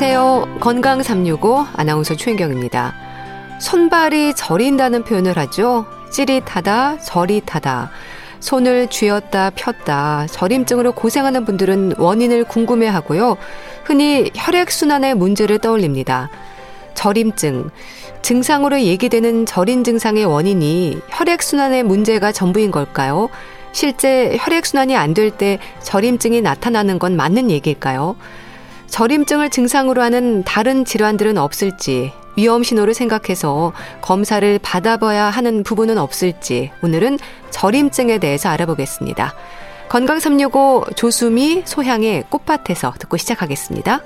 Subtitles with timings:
[0.00, 0.58] 안녕하세요.
[0.60, 2.94] 건강 365 아나운서 최인경입니다.
[3.60, 5.86] 손발이 저린다는 표현을 하죠.
[6.12, 7.90] 찌릿하다, 저릿하다.
[8.38, 13.38] 손을 쥐었다 폈다 저림증으로 고생하는 분들은 원인을 궁금해 하고요.
[13.82, 16.30] 흔히 혈액순환의 문제를 떠올립니다.
[16.94, 17.68] 저림증.
[18.22, 23.30] 증상으로 얘기되는 저린 증상의 원인이 혈액순환의 문제가 전부인 걸까요?
[23.72, 28.14] 실제 혈액순환이 안 될 때 저림증이 나타나는 건 맞는 얘기일까요?
[28.88, 37.18] 저림증을 증상으로 하는 다른 질환들은 없을지 위험 신호를 생각해서 검사를 받아봐야 하는 부분은 없을지 오늘은
[37.50, 39.34] 저림증에 대해서 알아보겠습니다.
[39.88, 44.02] 건강 365 조수미 소향의 꽃밭에서 듣고 시작하겠습니다.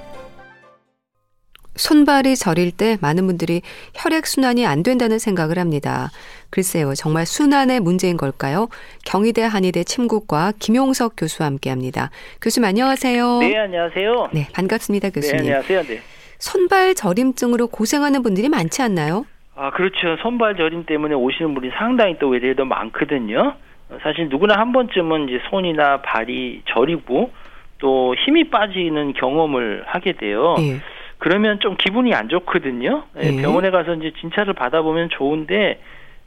[1.74, 3.62] 손발이 저릴 때 많은 분들이
[3.94, 6.10] 혈액순환이 안 된다는 생각을 합니다.
[6.50, 8.68] 글쎄요, 정말 순환의 문제인 걸까요?
[9.06, 12.10] 경희대 한의대 침구과 김용석 교수와 함께 합니다.
[12.42, 13.38] 교수님 안녕하세요.
[13.38, 14.28] 네, 안녕하세요.
[14.32, 15.44] 네, 반갑습니다, 교수님.
[15.44, 15.82] 네, 안녕하세요.
[15.84, 16.00] 네.
[16.38, 19.24] 손발 저림증으로 고생하는 분들이 많지 않나요?
[19.54, 20.16] 아, 그렇죠.
[20.22, 23.54] 손발 저림 때문에 오시는 분이 상당히 또 외래도 많거든요.
[24.02, 27.30] 사실 누구나 한 번쯤은 이제 손이나 발이 저리고
[27.78, 30.56] 또 힘이 빠지는 경험을 하게 돼요.
[30.60, 30.80] 예.
[31.22, 33.04] 그러면 좀 기분이 안 좋거든요.
[33.22, 33.40] 예.
[33.40, 35.78] 병원에 가서 이제 진찰을 받아보면 좋은데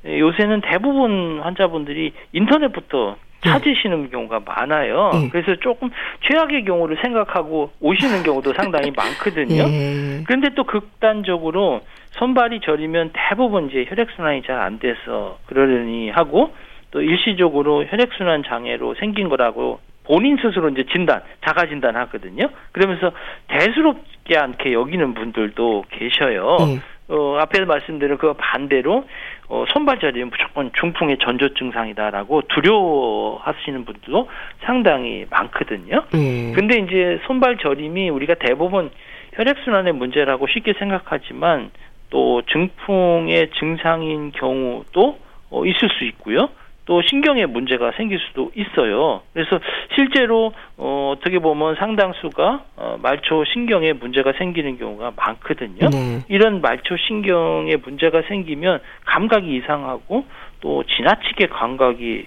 [0.05, 3.49] 요새는 대부분 환자분들이 인터넷부터 네.
[3.49, 5.09] 찾으시는 경우가 많아요.
[5.13, 5.29] 네.
[5.33, 5.89] 그래서 조금
[6.21, 9.67] 최악의 경우를 생각하고 오시는 경우도 상당히 많거든요.
[9.67, 10.23] 네.
[10.25, 16.53] 그런데 또 극단적으로 손발이 저리면 대부분 이제 혈액순환이 잘 안 돼서 그러려니 하고
[16.91, 22.47] 또 일시적으로 혈액순환 장애로 생긴 거라고 본인 스스로 이제 진단, 자가 진단 하거든요.
[22.71, 23.11] 그러면서
[23.47, 26.57] 대수롭지 않게 여기는 분들도 계셔요.
[26.59, 26.79] 네.
[27.07, 29.05] 어, 앞에서 말씀드린 그 반대로
[29.47, 34.27] 어, 손발 저리는 무조건 중풍의 전조 증상이다라고 두려워하시는 분들도
[34.61, 36.03] 상당히 많거든요.
[36.15, 36.53] 음.
[36.55, 38.89] 근데 이제 손발 저림이 우리가 대부분
[39.33, 41.69] 혈액순환의 문제라고 쉽게 생각하지만
[42.09, 45.19] 또 증풍의 증상인 경우도
[45.51, 46.49] 어, 있을 수 있고요.
[46.85, 49.21] 또 신경에 문제가 생길 수도 있어요.
[49.33, 49.59] 그래서
[49.95, 55.89] 실제로 어, 어떻게 보면 상당수가 어, 말초 신경에 문제가 생기는 경우가 많거든요.
[55.89, 56.23] 네.
[56.29, 60.25] 이런 말초 신경에 문제가 생기면 감각이 이상하고
[60.61, 62.25] 또 지나치게 감각이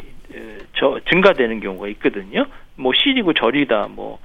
[0.77, 2.47] 저, 증가되는 경우가 있거든요.
[2.77, 4.19] 뭐 시리고 저리다, 뭐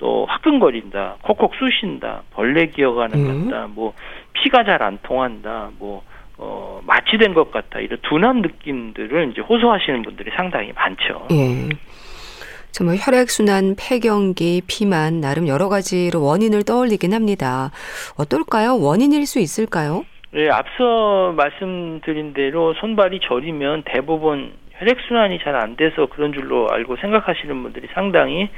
[0.00, 3.50] 또 화끈거린다, 콕콕 쑤신다, 벌레 기어가는 음.
[3.50, 3.92] 같다, 뭐
[4.32, 6.02] 피가 잘 안 통한다, 뭐
[6.42, 11.26] 어, 마취된 것 같다 이런 둔한 느낌들을 이제 호소하시는 분들이 상당히 많죠.
[11.32, 11.68] 예.
[12.72, 17.70] 정말 혈액순환, 폐경기, 비만 나름 여러 가지로 원인을 떠올리긴 합니다.
[18.16, 18.78] 어떨까요?
[18.80, 20.04] 원인일 수 있을까요?
[20.32, 27.62] 네, 앞서 말씀드린 대로 손발이 저리면 대부분 혈액순환이 잘 안 돼서 그런 줄로 알고 생각하시는
[27.62, 28.48] 분들이 상당히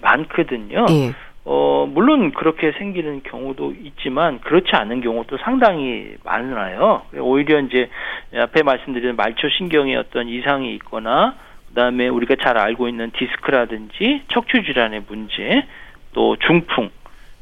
[0.00, 0.86] 많거든요.
[0.90, 1.12] 예.
[1.44, 7.02] 어, 물론 그렇게 생기는 경우도 있지만 그렇지 않은 경우도 상당히 많아요.
[7.18, 7.88] 오히려 이제
[8.36, 11.36] 앞에 말씀드린 말초 신경에 어떤 이상이 있거나
[11.68, 15.64] 그다음에 우리가 잘 알고 있는 디스크라든지 척추 질환의 문제,
[16.12, 16.90] 또 중풍,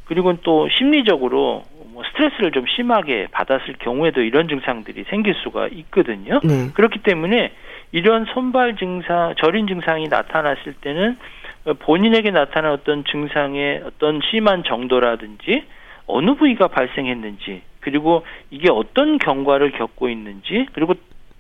[0.05, 1.63] 그리고 또 심리적으로
[1.93, 6.41] 뭐 스트레스를 좀 심하게 받았을 경우에도 이런 증상들이 생길 수가 있거든요.
[6.45, 6.71] 네.
[6.75, 7.53] 그렇기 때문에
[7.93, 11.17] 이런 손발 증상, 저린 증상이 나타났을 때는
[11.75, 15.65] 본인에게 나타난 어떤 증상의 어떤 심한 정도라든지
[16.07, 20.95] 어느 부위가 발생했는지 그리고 이게 어떤 경과를 겪고 있는지 그리고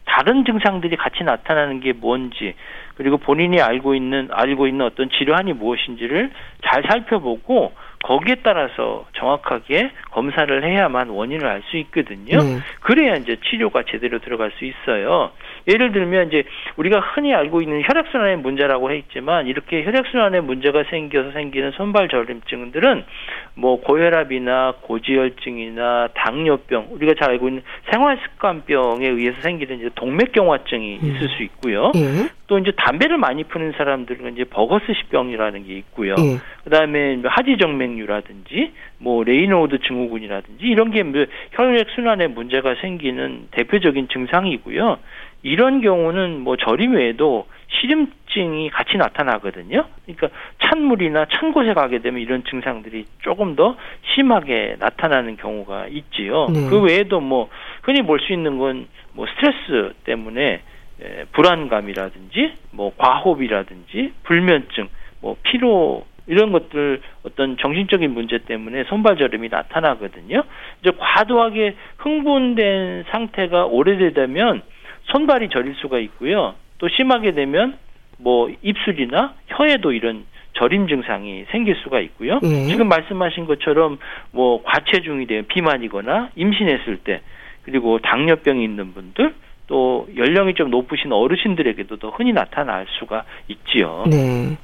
[0.04, 2.54] 다른 증상들이 같이 나타나는 게 뭔지
[2.96, 6.30] 그리고 본인이 알고 있는 알고 있는 어떤 질환이 무엇인지를
[6.64, 7.72] 잘 살펴보고
[8.02, 12.38] 거기에 따라서 정확하게 검사를 해야만 원인을 알 수 있거든요.
[12.38, 12.58] 네.
[12.80, 15.32] 그래야 이제 치료가 제대로 들어갈 수 있어요.
[15.66, 16.44] 예를 들면 이제
[16.76, 23.04] 우리가 흔히 알고 있는 혈액순환의 문제라고 했지만 이렇게 혈액순환의 문제가 생겨서 생기는 손발 저림증들은
[23.54, 31.06] 뭐 고혈압이나 고지혈증이나 당뇨병 우리가 잘 알고 있는 생활습관병에 의해서 생기는 이제 동맥경화증이 음.
[31.06, 31.90] 있을 수 있고요.
[31.96, 32.28] 예.
[32.46, 36.14] 또 이제 담배를 많이 피는 사람들은 이제 버거스시병이라는 게 있고요.
[36.18, 36.38] 예.
[36.64, 44.98] 그다음에 하지정맥류라든지 뭐 레이노드 증후군이라든지 이런 게뭐 혈액 순환에 문제가 생기는 대표적인 증상이고요.
[45.46, 49.84] 이런 경우는 뭐 저림 외에도 시림증이 같이 나타나거든요.
[50.04, 50.28] 그러니까
[50.62, 53.76] 찬물이나 찬 곳에 가게 되면 이런 증상들이 조금 더
[54.14, 56.46] 심하게 나타나는 경우가 있지요.
[56.48, 56.68] 네.
[56.68, 57.48] 그 외에도 뭐
[57.82, 60.60] 흔히 볼 수 있는 건 뭐 스트레스 때문에
[61.02, 64.88] 에, 불안감이라든지 뭐 과호흡이라든지 불면증,
[65.20, 70.42] 뭐 피로 이런 것들 어떤 정신적인 문제 때문에 손발저림이 나타나거든요.
[70.80, 74.62] 이제 과도하게 흥분된 상태가 오래되다면
[75.06, 76.54] 손발이 저릴 수가 있고요.
[76.78, 77.76] 또 심하게 되면
[78.18, 80.24] 뭐 입술이나 혀에도 이런
[80.54, 82.40] 저림 증상이 생길 수가 있고요.
[82.42, 82.66] 예.
[82.66, 83.98] 지금 말씀하신 것처럼
[84.30, 87.20] 뭐 과체중이 되면 비만이거나 임신했을 때
[87.62, 89.34] 그리고 당뇨병이 있는 분들
[89.66, 94.04] 또 연령이 좀 높으신 어르신들에게도 더 흔히 나타날 수가 있지요.
[94.08, 94.56] 네.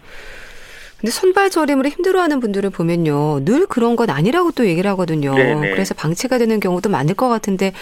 [1.01, 5.35] 근데 손발 저림으로 힘들어하는 분들을 보면요, 늘 그런 건 아니라고 또 얘기를 하거든요.
[5.35, 5.71] 네네.
[5.71, 7.73] 그래서 방치가 되는 경우도 많을 것 같은데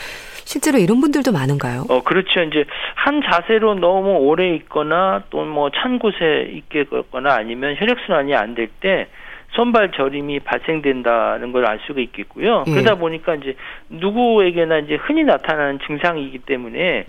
[0.50, 1.84] 실제로 이런 분들도 많은가요?
[1.88, 2.42] 어 그렇죠.
[2.42, 2.64] 이제
[2.96, 8.56] 한 자세로 너무 오래 있거나 또 뭐 찬 곳에 있게 걷거나 아니면 혈액 순환이 안
[8.56, 9.06] 될 때
[9.52, 12.64] 손발 저림이 발생된다는 걸 알 수가 있겠고요.
[12.66, 12.70] 예.
[12.72, 13.54] 그러다 보니까 이제
[13.90, 17.06] 누구에게나 이제 흔히 나타나는 증상이기 때문에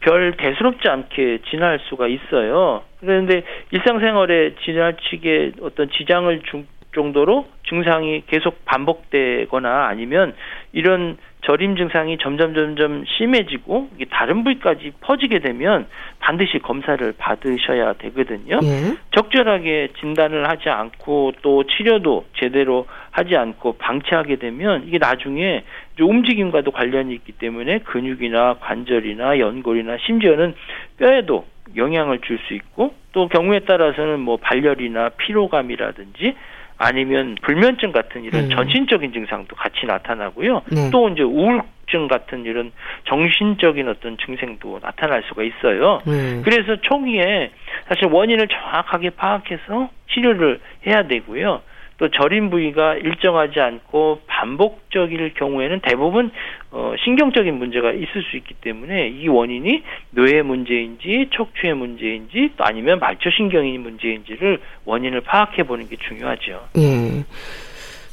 [0.00, 2.82] 별 대수롭지 않게 지날 수가 있어요.
[3.00, 10.34] 그런데 일상생활에 지나치게 어떤 지장을 줄 정도로 증상이 계속 반복되거나 아니면
[10.72, 15.86] 이런 저림 증상이 점점 점점 심해지고 다른 부위까지 퍼지게 되면
[16.20, 18.60] 반드시 검사를 받으셔야 되거든요.
[18.62, 18.96] 예.
[19.10, 25.64] 적절하게 진단을 하지 않고 또 치료도 제대로 하지 않고 방치하게 되면 이게 나중에
[26.00, 30.54] 움직임과도 관련이 있기 때문에 근육이나 관절이나 연골이나 심지어는
[30.98, 31.44] 뼈에도
[31.76, 36.34] 영향을 줄 수 있고 또 경우에 따라서는 뭐 발열이나 피로감이라든지
[36.82, 38.50] 아니면 불면증 같은 이런 음.
[38.50, 40.62] 전신적인 증상도 같이 나타나고요.
[40.72, 40.90] 네.
[40.90, 42.72] 또 이제 우울증 같은 이런
[43.04, 46.00] 정신적인 어떤 증상도 나타날 수가 있어요.
[46.04, 46.42] 네.
[46.42, 47.52] 그래서 초기에
[47.86, 51.62] 사실 원인을 정확하게 파악해서 치료를 해야 되고요.
[52.02, 56.32] 또 저림 부위가 일정하지 않고 반복적일 경우에는 대부분
[56.72, 62.98] 어, 신경적인 문제가 있을 수 있기 때문에 이 원인이 뇌의 문제인지 척추의 문제인지 또 아니면
[62.98, 66.66] 말초신경이 문제인지를 원인을 파악해 보는 게 중요하죠.
[66.78, 67.24] 예.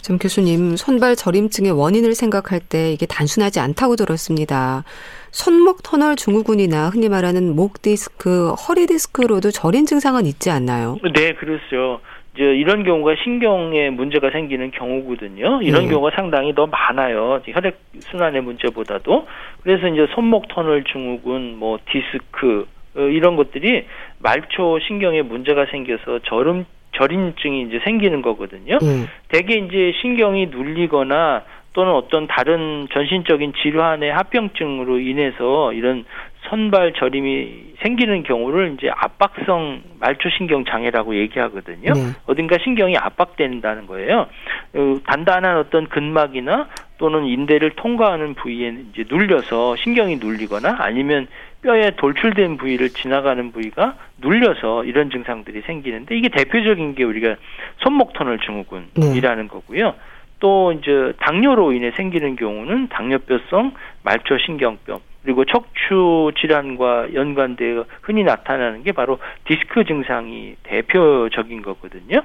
[0.04, 4.84] 좀 교수님 손발 저림증의 원인을 생각할 때 이게 단순하지 않다고 들었습니다.
[5.32, 10.98] 손목 터널 증후군이나 흔히 말하는 목 디스크, 허리 디스크로도 저림 증상은 있지 않나요?
[11.16, 12.02] 네, 그렇죠.
[12.40, 15.62] 이제 이런 경우가 신경에 문제가 생기는 경우거든요.
[15.62, 15.90] 이런 음.
[15.90, 17.42] 경우가 상당히 더 많아요.
[17.46, 19.28] 혈액 순환의 문제보다도.
[19.62, 22.66] 그래서 이제 손목 터널 증후군, 뭐 디스크
[22.96, 23.86] 어, 이런 것들이
[24.20, 28.80] 말초 신경에 문제가 생겨서 저름 저림증이 이제 생기는 거거든요.
[28.82, 29.08] 음.
[29.28, 31.44] 대개 이제 신경이 눌리거나
[31.74, 36.06] 또는 어떤 다른 전신적인 질환의 합병증으로 인해서 이런
[36.50, 41.94] 선발 저림이 생기는 경우를 이제 압박성 말초신경 장애라고 얘기하거든요.
[41.94, 42.02] 네.
[42.26, 44.28] 어딘가 신경이 압박된다는 거예요.
[44.74, 46.68] 어, 단단한 어떤 근막이나
[46.98, 51.28] 또는 인대를 통과하는 부위에 이제 눌려서 신경이 눌리거나 아니면
[51.62, 57.36] 뼈에 돌출된 부위를 지나가는 부위가 눌려서 이런 증상들이 생기는데 이게 대표적인 게 우리가
[57.78, 59.48] 손목 터널 증후군이라는 네.
[59.48, 59.94] 거고요.
[60.40, 63.74] 또 이제 당뇨로 인해 생기는 경우는 당뇨뼈성
[64.04, 72.22] 말초신경병 그리고 척추 질환과 연관되어 흔히 나타나는 게 바로 디스크 증상이 대표적인 거거든요.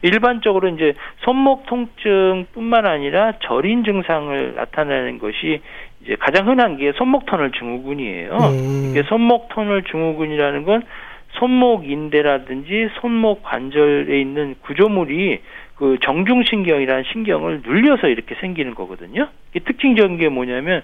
[0.00, 5.60] 일반적으로 이제 손목 통증뿐만 아니라 저린 증상을 나타내는 것이
[6.02, 8.30] 이제 가장 흔한 게 손목 터널 증후군이에요.
[8.30, 8.88] 음.
[8.90, 10.82] 이게 손목 터널 증후군이라는 건
[11.32, 15.40] 손목 인대라든지 손목 관절에 있는 구조물이
[15.76, 19.28] 그 정중신경이라는 신경을 눌려서 이렇게 생기는 거거든요.
[19.54, 20.82] 이 특징적인 게 뭐냐면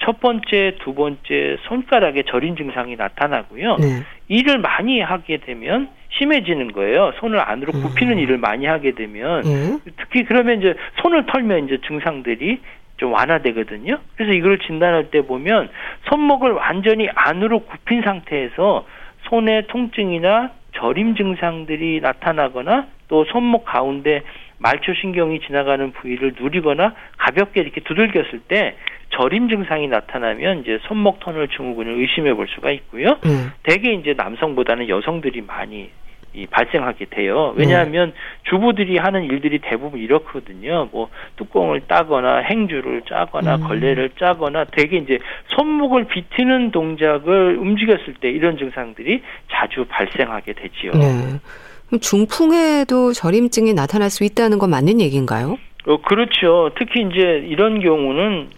[0.00, 3.76] 첫 번째, 두 번째 손가락에 저린 증상이 나타나고요.
[3.76, 4.02] 네.
[4.28, 5.88] 일을 많이 하게 되면
[6.18, 7.12] 심해지는 거예요.
[7.20, 7.82] 손을 안으로 음.
[7.82, 8.18] 굽히는 음.
[8.18, 9.80] 일을 많이 하게 되면 음.
[9.98, 12.60] 특히 그러면 이제 손을 털면 이제 증상들이
[12.98, 13.98] 좀 완화되거든요.
[14.16, 15.68] 그래서 이걸 진단할 때 보면
[16.08, 18.86] 손목을 완전히 안으로 굽힌 상태에서
[19.28, 24.22] 손의 통증이나 저림 증상들이 나타나거나 또 손목 가운데
[24.58, 28.76] 말초신경이 지나가는 부위를 누리거나 가볍게 이렇게 두들겼을 때
[29.10, 33.18] 저림 증상이 나타나면 이제 손목 터널 증후군을 의심해 볼 수가 있고요.
[33.24, 33.52] 음.
[33.62, 35.90] 대개 이제 남성보다는 여성들이 많이
[36.36, 37.54] 이 발생하게 돼요.
[37.56, 38.12] 왜냐하면 음.
[38.42, 40.86] 주부들이 하는 일들이 대부분 이렇거든요.
[40.92, 43.60] 뭐 뚜껑을 따거나 행주를 짜거나 음.
[43.62, 45.18] 걸레를 짜거나 대개 이제
[45.56, 50.92] 손목을 비트는 동작을 움직였을 때 이런 증상들이 자주 발생하게 되지요.
[50.92, 51.98] 네.
[52.00, 55.56] 중풍에도 저림증이 나타날 수 있다는 건 맞는 얘기인가요?
[55.86, 56.70] 어, 그렇죠.
[56.76, 58.48] 특히 이제 이런 경우는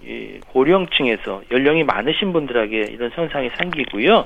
[0.48, 4.24] 고령층에서 연령이 많으신 분들에게 이런 현상이 생기고요.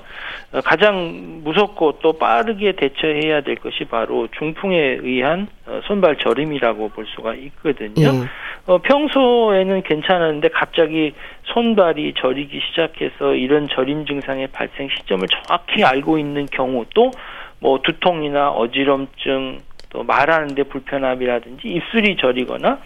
[0.52, 7.06] 어, 가장 무섭고 또 빠르게 대처해야 될 것이 바로 중풍에 의한 어, 손발 저림이라고 볼
[7.06, 8.08] 수가 있거든요.
[8.08, 8.28] 음.
[8.66, 11.12] 어, 평소에는 괜찮았는데 갑자기
[11.44, 19.58] 손발이 저리기 시작해서 이런 저림 증상의 발생 시점을 정확히 알고 있는 경우 또뭐 두통이나 어지럼증
[19.92, 22.80] 또 말하는데 불편함이라든지 입술이 저리거나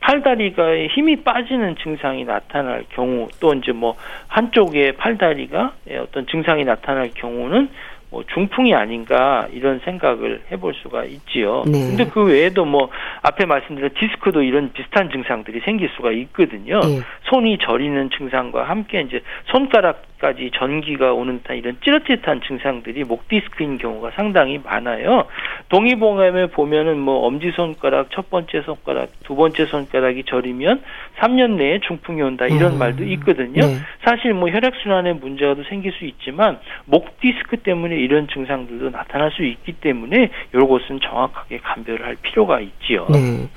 [0.00, 3.96] 팔다리가 힘이 빠지는 증상이 나타날 경우 또 이제 뭐
[4.28, 7.68] 한쪽에 팔다리가 어떤 증상이 나타날 경우는
[8.16, 11.64] 뭐 중풍이 아닌가 이런 생각을 해볼 수가 있지요.
[11.66, 11.80] 네.
[11.88, 12.88] 근데 그 외에도 뭐
[13.20, 16.80] 앞에 말씀드린 디스크도 이런 비슷한 증상들이 생길 수가 있거든요.
[16.80, 17.00] 네.
[17.24, 19.20] 손이 저리는 증상과 함께 이제
[19.52, 25.26] 손가락까지 전기가 오는 듯한 이런 찌릿찌릿한 증상들이 목 디스크인 경우가 상당히 많아요.
[25.68, 30.80] 동의보감에 보면은 뭐 엄지 손가락, 첫 번째 손가락, 두 번째 손가락이 저리면
[31.18, 32.78] 3년 내에 중풍이 온다 이런 음.
[32.78, 33.60] 말도 있거든요.
[33.66, 33.76] 네.
[34.04, 39.44] 사실 뭐 혈액 순환에 문제가 생길 수 있지만 목 디스크 때문에 이런 증상들도 나타날 수
[39.44, 43.06] 있기 때문에 이것은 정확하게 감별을 할 필요가 있지요.
[43.10, 43.48] 네.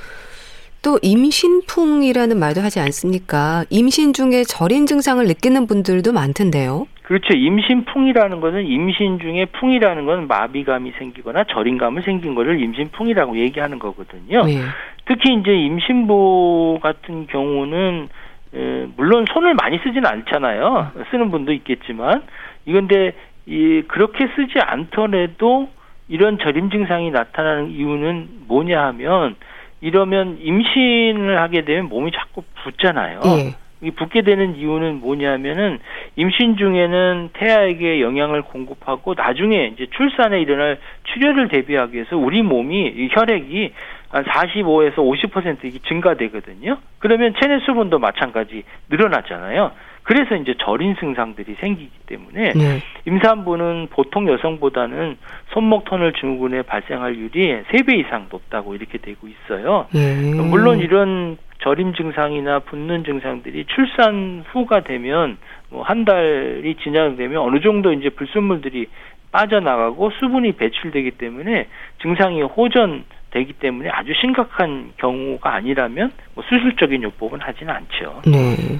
[0.81, 3.65] 또 임신풍이라는 말도 하지 않습니까?
[3.69, 6.87] 임신 중에 절인 증상을 느끼는 분들도 많던데요.
[7.03, 7.33] 그렇죠.
[7.33, 14.45] 임신풍이라는 것은 임신 중에 풍이라는 건 마비감이 생기거나 절인감을 생긴 거를 임신풍이라고 얘기하는 거거든요.
[14.45, 14.61] 네.
[15.05, 18.09] 특히 이제 임신부 같은 경우는
[18.53, 20.91] 에, 물론 손을 많이 쓰지는 않잖아요.
[21.11, 22.23] 쓰는 분도 있겠지만
[22.65, 23.13] 이건데
[23.49, 25.69] 이 그렇게 쓰지 않더라도
[26.07, 29.35] 이런 저림 증상이 나타나는 이유는 뭐냐 하면
[29.81, 33.21] 이러면 임신을 하게 되면 몸이 자꾸 붓잖아요.
[33.25, 33.55] 예.
[33.81, 35.79] 이 붓게 되는 이유는 뭐냐면은
[36.15, 43.73] 임신 중에는 태아에게 영양을 공급하고 나중에 이제 출산에 일어날 출혈을 대비하기 위해서 우리 몸이 혈액이
[44.09, 46.77] 한 45에서 50% 증가되거든요.
[46.99, 49.71] 그러면 체내 수분도 마찬가지 늘어나잖아요.
[50.09, 52.79] 그래서 이제 절인 증상들이 생기기 때문에 네.
[53.05, 55.17] 임산부는 보통 여성보다는
[55.53, 59.85] 손목 터널 증후군에 발생할 율이 3배 이상 높다고 이렇게 되고 있어요.
[59.93, 60.33] 네.
[60.33, 65.37] 물론 이런 절임 증상이나 붓는 증상들이 출산 후가 되면
[65.69, 68.87] 뭐 한 달이 지나되면 어느 정도 이제 불순물들이
[69.31, 71.67] 빠져나가고 수분이 배출되기 때문에
[72.01, 78.23] 증상이 호전 되기 때문에 아주 심각한 경우가 아니라면 뭐 수술적인 요법은 하지는 않죠.
[78.25, 78.79] 네.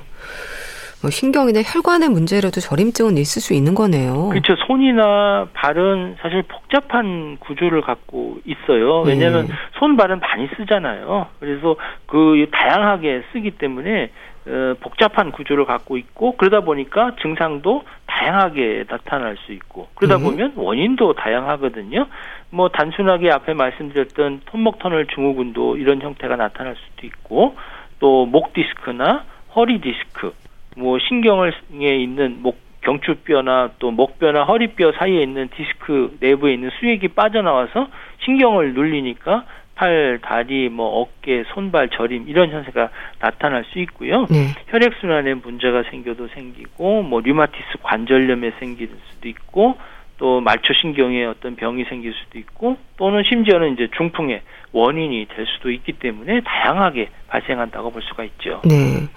[1.01, 4.29] 뭐 신경이나 혈관의 문제라도 저림증은 있을 수 있는 거네요.
[4.29, 4.55] 그렇죠.
[4.67, 9.01] 손이나 발은 사실 복잡한 구조를 갖고 있어요.
[9.01, 9.53] 왜냐하면 네.
[9.79, 11.27] 손 발은 많이 쓰잖아요.
[11.39, 14.09] 그래서 그 다양하게 쓰기 때문에
[14.47, 20.23] 어, 복잡한 구조를 갖고 있고 그러다 보니까 증상도 다양하게 나타날 수 있고 그러다 네.
[20.23, 22.07] 보면 원인도 다양하거든요.
[22.49, 27.55] 뭐 단순하게 앞에 말씀드렸던 손목 터널 증후군도 이런 형태가 나타날 수도 있고
[27.99, 29.23] 또 목 디스크나
[29.55, 30.33] 허리 디스크
[30.79, 37.89] 뭐 신경에 있는 목 경추뼈나 또 목뼈나 허리뼈 사이에 있는 디스크 내부에 있는 수액이 빠져나와서
[38.23, 39.45] 신경을 눌리니까
[39.75, 44.25] 팔, 다리, 뭐 어깨, 손발 저림 이런 현상가 나타날 수 있고요.
[44.29, 44.47] 네.
[44.67, 49.77] 혈액 순환에 문제가 생겨도 생기고 뭐 류마티스 관절염에 생길 수도 있고
[50.17, 54.41] 또 말초 신경에 어떤 병이 생길 수도 있고 또는 심지어는 이제 중풍의
[54.73, 58.61] 원인이 될 수도 있기 때문에 다양하게 발생한다고 볼 수가 있죠.
[58.65, 59.07] 네.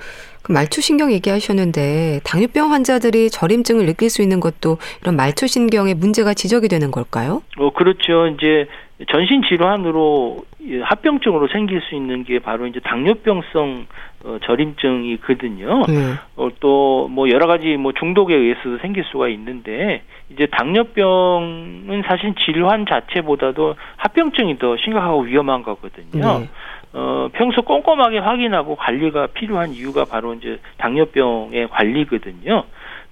[0.42, 6.90] 그 말초신경 얘기하셨는데 당뇨병 환자들이 저림증을 느낄 수 있는 것도 이런 말초신경에 문제가 지적이 되는
[6.90, 7.42] 걸까요?
[7.58, 8.26] 어 그렇죠.
[8.26, 8.66] 이제
[9.10, 10.44] 전신 질환으로
[10.82, 13.86] 합병증으로 생길 수 있는 게 바로 이제 당뇨병성
[14.24, 15.86] 어, 저림증이거든요.
[15.88, 16.14] 네.
[16.36, 23.74] 어, 또뭐 여러 가지 뭐 중독에 의해서도 생길 수가 있는데 이제 당뇨병은 사실 질환 자체보다도
[23.96, 26.38] 합병증이 더 심각하고 위험한 거거든요.
[26.40, 26.48] 네.
[26.94, 32.64] 어, 평소 꼼꼼하게 확인하고 관리가 필요한 이유가 바로 이제 당뇨병의 관리거든요.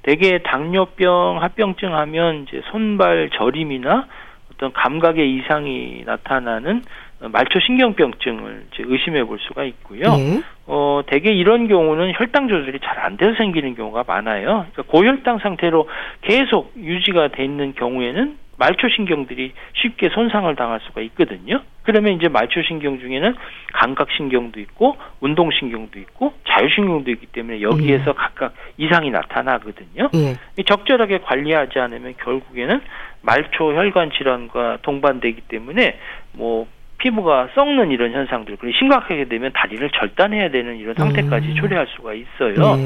[0.03, 4.07] 대개 당뇨병 합병증 하면 이제 손발 저림이나
[4.53, 6.83] 어떤 감각의 이상이 나타나는
[7.21, 10.03] 말초신경병증을 이제 의심해 볼 수가 있고요.
[10.17, 10.43] 네.
[10.67, 14.67] 어, 대개 이런 경우는 혈당 조절이 잘 안 돼서 생기는 경우가 많아요.
[14.73, 15.89] 그러니까 고혈당 상태로
[16.21, 21.63] 계속 유지가 돼 있는 경우에는 말초신경들이 쉽게 손상을 당할 수가 있거든요.
[21.83, 23.35] 그러면 이제 말초신경 중에는
[23.73, 28.15] 감각신경도 있고 운동신경도 있고 자율신경도 있기 때문에 여기에서 음.
[28.17, 30.11] 각각 이상이 나타나거든요.
[30.15, 30.63] 예.
[30.63, 32.81] 적절하게 관리하지 않으면 결국에는
[33.23, 35.99] 말초 혈관 질환과 동반되기 때문에
[36.33, 36.67] 뭐
[36.99, 41.55] 피부가 썩는 이런 현상들 그리고 심각하게 되면 다리를 절단해야 되는 이런 상태까지 음.
[41.55, 42.77] 초래할 수가 있어요.
[42.77, 42.83] 네.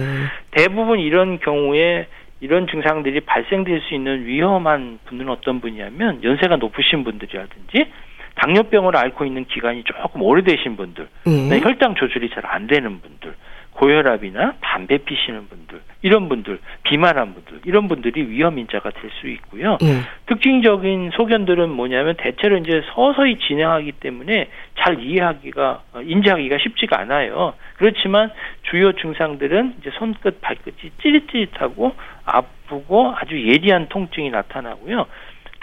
[0.52, 2.06] 대부분 이런 경우에
[2.44, 7.86] 이런 증상들이 발생될 수 있는 위험한 분들은 어떤 분이냐면 연세가 높으신 분들이라든지
[8.34, 11.48] 당뇨병을 앓고 있는 기간이 조금 오래되신 분들, 음.
[11.62, 13.34] 혈당 조절이 잘 안 되는 분들,
[13.74, 19.78] 고혈압이나 담배 피시는 분들, 이런 분들, 비만한 분들, 이런 분들이 위험 인자가 될 수 있고요.
[19.82, 20.04] 음.
[20.26, 27.54] 특징적인 소견들은 뭐냐면 대체로 이제 서서히 진행하기 때문에 잘 이해하기가 어, 인지하기가 쉽지가 않아요.
[27.76, 28.30] 그렇지만
[28.62, 35.06] 주요 증상들은 이제 손끝, 발끝이 찌릿찌릿하고 아프고 아주 예리한 통증이 나타나고요.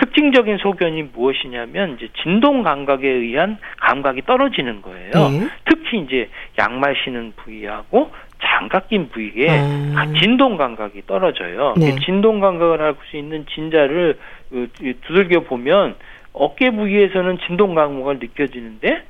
[0.01, 5.11] 특징적인 소견이 무엇이냐면 이제 진동 감각에 의한 감각이 떨어지는 거예요.
[5.13, 5.47] 네.
[5.65, 8.11] 특히 이제 양말 신은 부위하고
[8.43, 9.47] 장갑 낀 부위에
[9.95, 10.07] 아.
[10.19, 11.75] 진동 감각이 떨어져요.
[11.77, 11.95] 네.
[12.03, 14.17] 진동 감각을 할 수 있는 진자를
[14.49, 14.67] 그,
[15.05, 15.95] 두들겨 보면
[16.33, 19.03] 어깨 부위에서는 진동 감각을 느껴지는데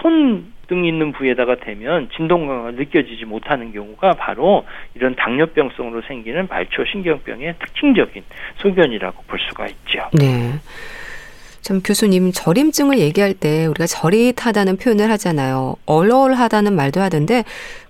[0.00, 7.56] 손 등 있는 부위에다가 대면 진동감가 느껴지지 못하는 경우가 바로 이런 당뇨병성으로 생기는 말초 신경병의
[7.58, 8.22] 특징적인
[8.58, 10.08] 소견이라고 볼 수가 있죠.
[10.12, 10.52] 네.
[11.60, 15.74] 참 교수님 저림증을 얘기할 때 우리가 저릿하다는 표현을 하잖아요.
[15.86, 17.42] 얼얼하다는 말도 하던데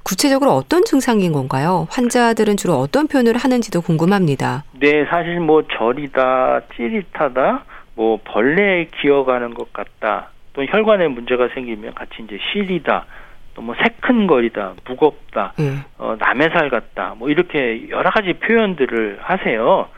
[0.02, 1.86] 구체적으로 어떤 증상인 건가요?
[1.90, 4.64] 환자들은 주로 어떤 표현을 하는지도 궁금합니다.
[4.80, 12.22] 네, 사실 뭐 저리다, 찌릿하다, 뭐 벌레에 기어가는 것 같다, 또 혈관에 문제가 생기면 같이
[12.22, 13.06] 이제 시리다,
[13.54, 15.82] 또 뭐 새큰거리다, 무겁다, 음.
[15.98, 19.88] 어, 남의 살 같다, 뭐 이렇게 여러 가지 표현들을 하세요.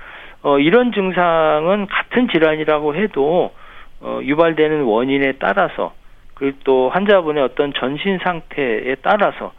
[0.42, 3.52] 어, 이런 증상은 같은 질환이라고 해도
[4.00, 5.94] 어, 유발되는 원인에 따라서
[6.34, 9.52] 그리고 또 환자분의 어떤 전신 상태에 따라서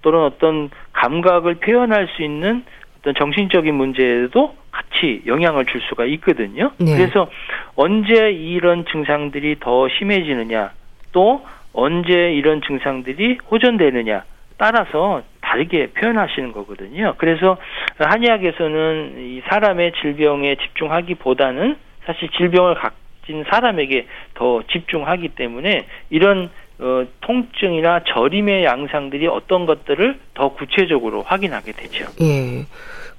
[0.00, 2.64] 또는 어떤 감각을 표현할 수 있는
[3.00, 6.72] 어떤 정신적인 문제에도 같이 영향을 줄 수가 있거든요.
[6.78, 6.96] 네.
[6.96, 7.28] 그래서
[7.76, 10.72] 언제 이런 증상들이 더 심해지느냐,
[11.12, 14.24] 또 언제 이런 증상들이 호전되느냐
[14.58, 17.14] 따라서 다르게 표현하시는 거거든요.
[17.16, 17.56] 그래서
[17.98, 28.04] 한의학에서는 이 사람의 질병에 집중하기보다는 사실 질병을 가진 사람에게 더 집중하기 때문에 이런 어, 통증이나
[28.04, 32.06] 저림의 양상들이 어떤 것들을 더 구체적으로 확인하게 되죠.
[32.22, 32.64] 예.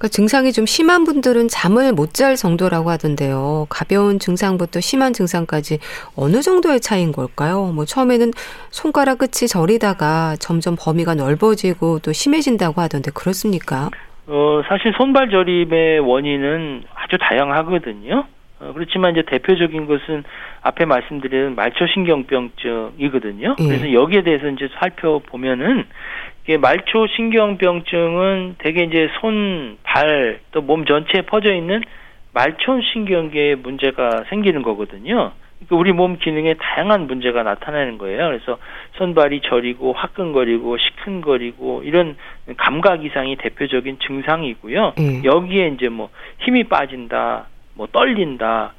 [0.02, 3.66] 그러니까 증상이 좀 심한 분들은 잠을 못 잘 정도라고 하던데요.
[3.70, 5.78] 가벼운 증상부터 심한 증상까지
[6.14, 7.72] 어느 정도의 차이인 걸까요?
[7.74, 8.32] 뭐 처음에는
[8.70, 13.88] 손가락 끝이 저리다가 점점 범위가 넓어지고 또 심해진다고 하던데 그렇습니까?
[14.26, 18.26] 어, 사실 손발 저림의 원인은 아주 다양하거든요.
[18.62, 20.22] 어, 그렇지만 이제 대표적인 것은
[20.62, 23.56] 앞에 말씀드린 말초신경병증이거든요.
[23.58, 23.64] 예.
[23.64, 25.84] 그래서 여기에 대해서 이제 살펴보면은
[26.44, 31.82] 이게 말초 신경병증은 대개 이제 손, 발, 또 몸 전체에 퍼져 있는
[32.32, 35.32] 말초 신경계에 문제가 생기는 거거든요.
[35.58, 38.26] 그러니까 우리 몸 기능에 다양한 문제가 나타나는 거예요.
[38.26, 38.58] 그래서
[38.94, 42.16] 손발이 저리고 화끈거리고 시큰거리고 이런
[42.56, 44.94] 감각 이상이 대표적인 증상이고요.
[44.98, 45.22] 음.
[45.24, 48.74] 여기에 이제 뭐 힘이 빠진다, 뭐 떨린다,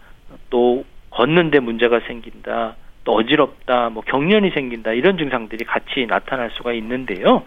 [0.50, 7.44] 또 걷는데 문제가 생긴다, 또 어지럽다, 뭐 경련이 생긴다 이런 증상들이 같이 나타날 수가 있는데요.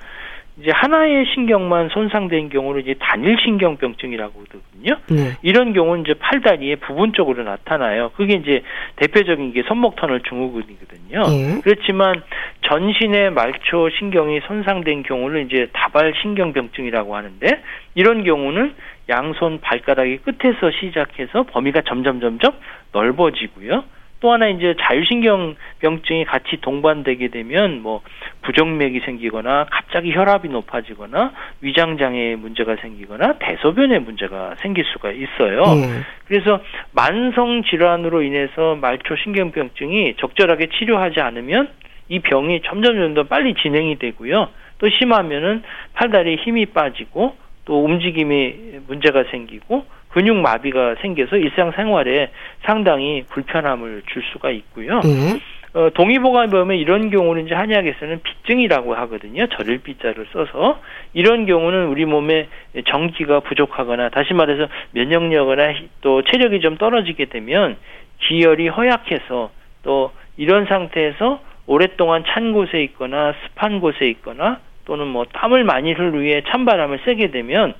[0.58, 4.96] 이제 하나의 신경만 손상된 경우를 이제 단일 신경병증이라고 하거든요.
[5.10, 5.36] 네.
[5.42, 8.10] 이런 경우는 이제 팔다리의 부분적으로 나타나요.
[8.16, 8.62] 그게 이제
[8.96, 11.22] 대표적인 게 손목 터널 증후군이거든요.
[11.28, 11.60] 네.
[11.62, 12.22] 그렇지만
[12.62, 17.62] 전신의 말초 신경이 손상된 경우를 이제 다발 신경병증이라고 하는데
[17.94, 18.74] 이런 경우는
[19.08, 22.52] 양손 발가락이 끝에서 시작해서 범위가 점점 점점
[22.92, 23.84] 넓어지고요.
[24.20, 28.00] 또 하나 이제 자율신경 병증이 같이 동반되게 되면 뭐
[28.42, 35.62] 부정맥이 생기거나 갑자기 혈압이 높아지거나 위장 장애에 문제가 생기거나 대소변에 문제가 생길 수가 있어요.
[35.62, 36.04] 음.
[36.26, 36.60] 그래서
[36.92, 41.68] 만성 질환으로 인해서 말초 신경 병증이 적절하게 치료하지 않으면
[42.08, 44.48] 이 병이 점점 점점 빨리 진행이 되고요.
[44.78, 45.62] 또 심하면은
[45.94, 47.36] 팔다리에 힘이 빠지고
[47.66, 48.54] 또 움직임이
[48.86, 52.30] 문제가 생기고 근육 마비가 생겨서 일상생활에
[52.62, 55.00] 상당히 불편함을 줄 수가 있고요.
[55.00, 55.38] 네.
[55.74, 59.46] 어, 동의보감에 보면 이런 경우는 이제 한의학에서는 빗증이라고 하거든요.
[59.48, 60.80] 절일 빗자를 써서
[61.12, 62.48] 이런 경우는 우리 몸에
[62.86, 67.76] 전기가 부족하거나 다시 말해서 면역력이나 또 체력이 좀 떨어지게 되면
[68.20, 69.50] 기혈이 허약해서
[69.82, 76.18] 또 이런 상태에서 오랫동안 찬 곳에 있거나 습한 곳에 있거나 또는 뭐 땀을 많이 흘
[76.18, 77.74] 위해 찬바람을 쐬게 되면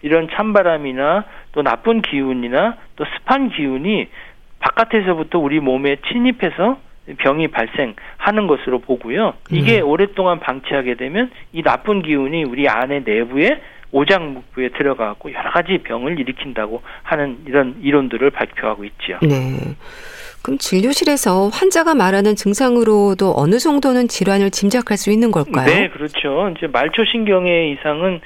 [0.00, 4.08] 이런 찬바람이나 또 나쁜 기운이나 또 습한 기운이
[4.60, 6.78] 바깥에서부터 우리 몸에 침입해서
[7.18, 9.34] 병이 발생하는 것으로 보고요.
[9.50, 9.88] 이게 음.
[9.88, 16.82] 오랫동안 방치하게 되면 이 나쁜 기운이 우리 안에 내부에 오장육부에 들어가고 여러 가지 병을 일으킨다고
[17.02, 19.18] 하는 이런 이론들을 발표하고 있죠.
[19.22, 19.74] 네.
[20.42, 25.66] 그럼 진료실에서 환자가 말하는 증상으로도 어느 정도는 질환을 짐작할 수 있는 걸까요?
[25.66, 26.52] 네, 그렇죠.
[26.56, 28.20] 이제 말초신경의 이상은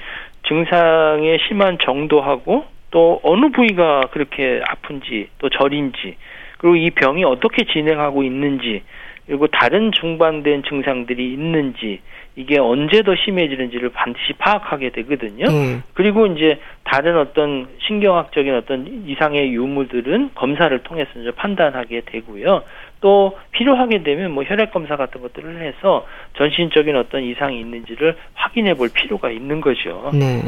[0.47, 6.15] 증상의 심한 정도하고 또 어느 부위가 그렇게 아픈지 또 저린지
[6.57, 8.81] 그리고 이 병이 어떻게 진행하고 있는지
[9.27, 12.01] 그리고 다른 중반된 증상들이 있는지
[12.37, 15.45] 이게 언제 더 심해지는지를 반드시 파악하게 되거든요.
[15.49, 15.81] 음.
[15.95, 22.61] 그리고 이제 다른 어떤 신경학적인 어떤 이상의 유무들은 검사를 통해서 이제 판단하게 되고요.
[23.01, 26.05] 또 필요하게 되면 뭐 혈액 검사 같은 것들을 해서
[26.37, 30.11] 전신적인 어떤 이상이 있는지를 확인해 볼 필요가 있는 거죠.
[30.13, 30.41] 네.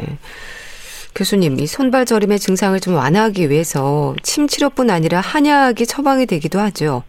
[1.16, 7.02] 교수님, 이 손발 저림의 증상을 좀 완화하기 위해서 침 치료뿐 아니라 한약이 처방이 되기도 하죠.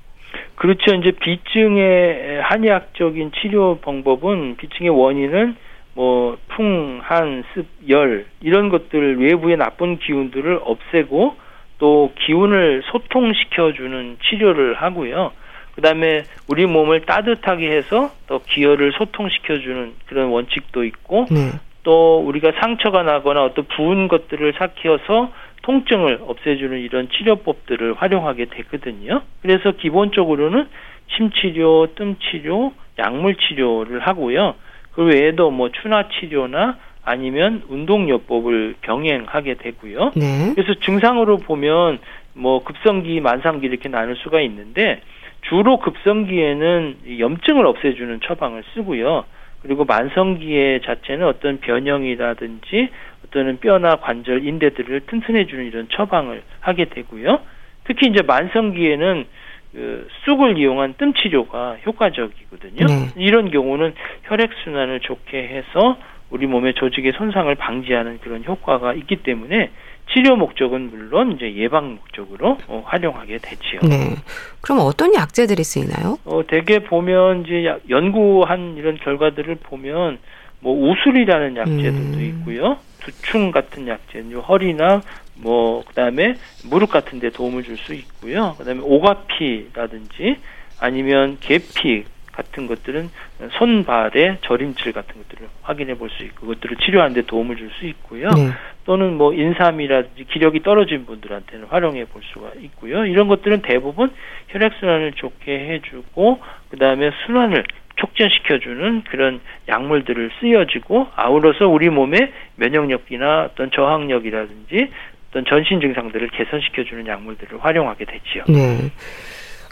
[0.61, 0.93] 그렇죠.
[0.93, 5.55] 이제 비증의 한의학적인 치료 방법은 비증의 원인은
[5.95, 11.35] 뭐 풍, 한, 습, 열 이런 것들 외부의 나쁜 기운들을 없애고
[11.79, 15.31] 또 기운을 소통시켜 주는 치료를 하고요.
[15.73, 21.53] 그다음에 우리 몸을 따뜻하게 해서 또 기혈을 소통시켜 주는 그런 원칙도 있고 네.
[21.81, 29.21] 또 우리가 상처가 나거나 어떤 부은 것들을 삭혀서 통증을 없애주는 이런 치료법들을 활용하게 되거든요.
[29.41, 30.67] 그래서 기본적으로는
[31.15, 34.55] 침치료, 뜸치료, 약물 치료를 하고요.
[34.93, 40.11] 그 외에도 뭐 추나 치료나 아니면 운동요법을 병행하게 되고요.
[40.15, 40.53] 네.
[40.55, 41.99] 그래서 증상으로 보면
[42.33, 45.01] 뭐 급성기, 만상기 이렇게 나눌 수가 있는데
[45.41, 49.25] 주로 급성기에는 염증을 없애주는 처방을 쓰고요.
[49.61, 52.89] 그리고 만성기에 자체는 어떤 변형이라든지
[53.31, 57.39] 어떤 뼈나 관절, 인대들을 튼튼해주는 이런 처방을 하게 되고요.
[57.85, 59.25] 특히 이제 만성기에는
[59.71, 62.85] 그 쑥을 이용한 뜸 치료가 효과적이거든요.
[62.85, 63.09] 네.
[63.15, 65.97] 이런 경우는 혈액 순환을 좋게 해서
[66.29, 69.71] 우리 몸의 조직의 손상을 방지하는 그런 효과가 있기 때문에
[70.13, 73.79] 치료 목적은 물론 이제 예방 목적으로 어, 활용하게 되지요.
[73.83, 74.15] 네.
[74.59, 76.17] 그럼 어떤 약재들이 쓰이나요?
[76.25, 80.19] 어, 대개 보면 이제 연구한 이런 결과들을 보면
[80.59, 82.21] 뭐 우술이라는 약재들도 음.
[82.21, 82.77] 있고요.
[83.01, 85.03] 두충 같은 약재, 허리나
[85.35, 88.55] 뭐 그다음에 무릎 같은 데 도움을 줄 수 있고요.
[88.57, 90.37] 그다음에 오가피라든지
[90.79, 92.05] 아니면 계피
[92.41, 93.09] 같은 것들은
[93.51, 98.29] 손발의 저림질 같은 것들을 확인해 볼 수 있고 그것들을 치료하는 데 도움을 줄 수 있고요.
[98.29, 98.49] 네.
[98.85, 103.05] 또는 뭐 인삼이라든지 기력이 떨어진 분들한테는 활용해 볼 수가 있고요.
[103.05, 104.09] 이런 것들은 대부분
[104.49, 107.63] 혈액 순환을 좋게 해 주고 그다음에 순환을
[107.97, 114.89] 촉진시켜주는 그런 약물들을 쓰여지고 아울러서 우리 몸의 면역력이나 어떤 저항력이라든지
[115.29, 118.43] 어떤 전신 증상들을 개선시켜주는 약물들을 활용하게 되지요.
[118.47, 118.91] 네.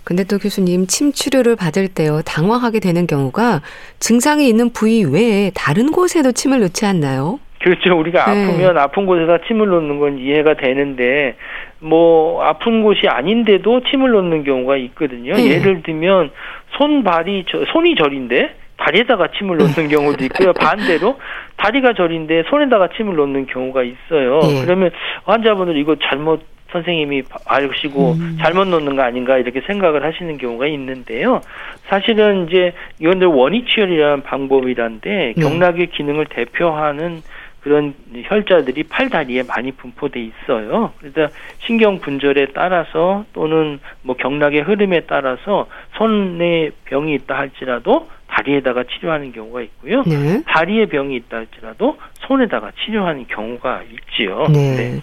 [0.03, 3.62] 근데 또 교수님 침 치료를 받을 때요 당황하게 되는 경우가
[3.99, 7.39] 증상이 있는 부위 외에 다른 곳에도 침을 넣지 않나요?
[7.59, 7.97] 그렇죠.
[7.97, 8.45] 우리가 네.
[8.45, 11.35] 아프면 아픈 곳에다 침을 놓는 건 이해가 되는데
[11.79, 15.33] 뭐 아픈 곳이 아닌데도 침을 놓는 경우가 있거든요.
[15.33, 15.51] 네.
[15.51, 16.31] 예를 들면
[16.77, 20.53] 손 발이 저, 손이 저린데 다리에다가 침을 놓는 경우도 있고요.
[20.53, 21.19] 반대로
[21.57, 24.39] 다리가 저린데 손에다가 침을 놓는 경우가 있어요.
[24.39, 24.62] 네.
[24.63, 24.91] 그러면
[25.25, 28.38] 환자분들 이거 잘못 선생님이 알시고 음.
[28.41, 31.41] 잘못 놓는 거 아닌가 이렇게 생각을 하시는 경우가 있는데요.
[31.88, 35.41] 사실은 이제 이건들 원위치열이라는 방법이란데 네.
[35.41, 37.21] 경락의 기능을 대표하는
[37.62, 40.93] 그런 혈자들이 팔 다리에 많이 분포돼 있어요.
[40.99, 41.27] 그래서
[41.60, 49.62] 신경 분절에 따라서 또는 뭐 경락의 흐름에 따라서 손에 병이 있다 할지라도 다리에다가 치료하는 경우가
[49.62, 50.03] 있고요.
[50.03, 50.41] 네.
[50.45, 54.45] 다리에 병이 있다 할지라도 손에다가 치료하는 경우가 있지요.
[54.53, 54.75] 네.
[54.75, 55.01] 네.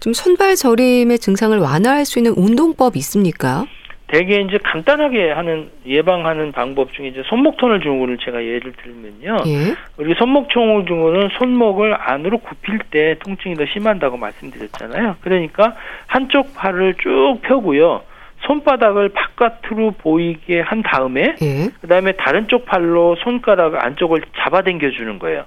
[0.00, 3.64] 좀 손발 저림의 증상을 완화할 수 있는 운동법 있습니까?
[4.06, 9.36] 대개 이제 간단하게 하는 예방하는 방법 중에 이제 손목 터널 증후군을 제가 예를 들면요.
[9.46, 9.74] 예?
[9.98, 15.16] 우리 손목 터널 증후군은 손목을 안으로 굽힐 때 통증이 더 심한다고 말씀드렸잖아요.
[15.20, 18.02] 그러니까 한쪽 팔을 쭉 펴고요.
[18.46, 21.68] 손바닥을 바깥으로 보이게 한 다음에 예?
[21.82, 25.44] 그다음에 다른 쪽 팔로 손가락 안쪽을 잡아당겨 주는 거예요.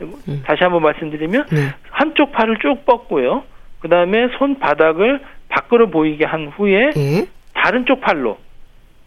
[0.00, 0.42] 음.
[0.44, 1.74] 다시 한번 말씀드리면 네.
[1.90, 3.44] 한쪽 팔을 쭉 뻗고요.
[3.80, 7.26] 그다음에 손바닥을 밖으로 보이게 한 후에 예?
[7.54, 8.38] 다른 쪽 팔로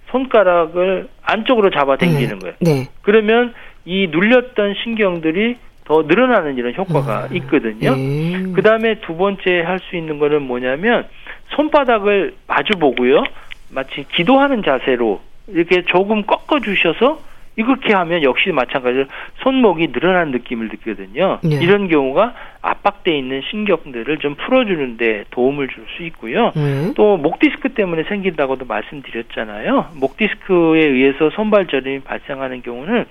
[0.09, 2.39] 손가락을 안쪽으로 잡아 당기는 네.
[2.39, 2.55] 거예요.
[2.59, 2.88] 네.
[3.01, 3.53] 그러면
[3.86, 7.95] 이 눌렸던 신경들이 더 늘어나는 이런 효과가 아, 있거든요.
[7.95, 8.43] 네.
[8.53, 11.07] 그 다음에 두 번째 할 수 있는 거는 뭐냐면
[11.55, 13.23] 손바닥을 마주 보고요.
[13.69, 17.19] 마치 기도하는 자세로 이렇게 조금 꺾어 주셔서
[17.55, 19.05] 이렇게 하면 역시 마찬가지로
[19.43, 21.39] 손목이 늘어난 느낌을 느끼거든요.
[21.43, 21.59] 네.
[21.61, 26.51] 이런 경우가 압박돼 있는 신경들을 좀 풀어주는데 도움을 줄 수 있고요.
[26.55, 26.93] 네.
[26.95, 29.91] 또목 디스크 때문에 생긴다고도 말씀드렸잖아요.
[29.95, 33.05] 목 디스크에 의해서 손발 저림이 발생하는 경우는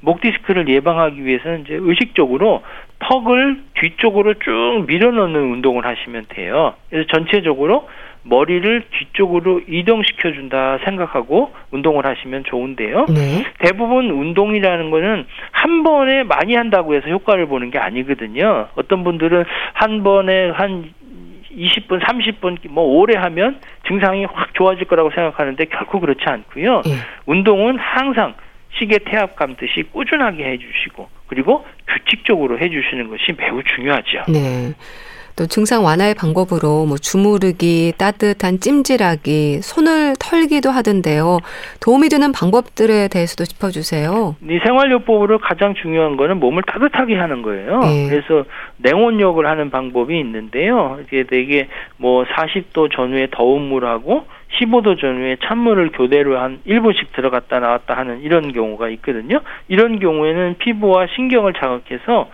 [0.00, 2.62] 목 디스크를 예방하기 위해서는 이제 의식적으로
[3.00, 6.74] 턱을 뒤쪽으로 쭉 밀어넣는 운동을 하시면 돼요.
[6.90, 7.88] 그래서 전체적으로
[8.28, 13.06] 머리를 뒤쪽으로 이동시켜 준다 생각하고 운동을 하시면 좋은데요.
[13.08, 13.44] 네.
[13.60, 18.68] 대부분 운동이라는 거는 한 번에 많이 한다고 해서 효과를 보는 게 아니거든요.
[18.76, 20.92] 어떤 분들은 한 번에 한
[21.50, 26.82] 20분, 30분 뭐 오래 하면 증상이 확 좋아질 거라고 생각하는데 결코 그렇지 않고요.
[26.82, 26.92] 네.
[27.26, 28.34] 운동은 항상
[28.78, 34.24] 시계 태압 감듯이 꾸준하게 해주시고 그리고 규칙적으로 해주시는 것이 매우 중요하죠.
[34.28, 34.72] 네.
[35.38, 41.38] 또 증상 완화의 방법으로 뭐 주무르기, 따뜻한 찜질하기, 손을 털기도 하던데요.
[41.80, 44.34] 도움이 되는 방법들에 대해서도 짚어주세요.
[44.42, 47.78] 이 생활요법으로 가장 중요한 거는 몸을 따뜻하게 하는 거예요.
[47.78, 48.08] 네.
[48.08, 48.46] 그래서
[48.78, 50.98] 냉온욕을 하는 방법이 있는데요.
[51.06, 54.26] 이게 되게 뭐 40도 전후에 더운 물하고
[54.58, 59.40] 15도 전후에 찬물을 교대로 한 1분씩 들어갔다 나왔다 하는 이런 경우가 있거든요.
[59.68, 62.28] 이런 경우에는 피부와 신경을 자극해서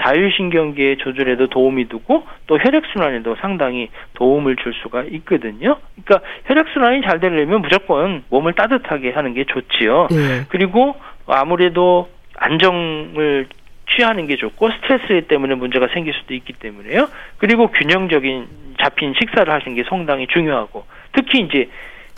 [0.00, 5.76] 자율신경계의 조절에도 도움이 되고 또 혈액순환에도 상당히 도움을 줄 수가 있거든요.
[6.04, 10.08] 그러니까 혈액순환이 잘 되려면 무조건 몸을 따뜻하게 하는 게 좋지요.
[10.10, 10.44] 네.
[10.48, 13.46] 그리고 아무래도 안정을
[13.90, 17.08] 취하는 게 좋고 스트레스 때문에 문제가 생길 수도 있기 때문에요.
[17.38, 18.46] 그리고 균형적인
[18.82, 21.68] 잡힌 식사를 하시는 게 상당히 중요하고 특히 이제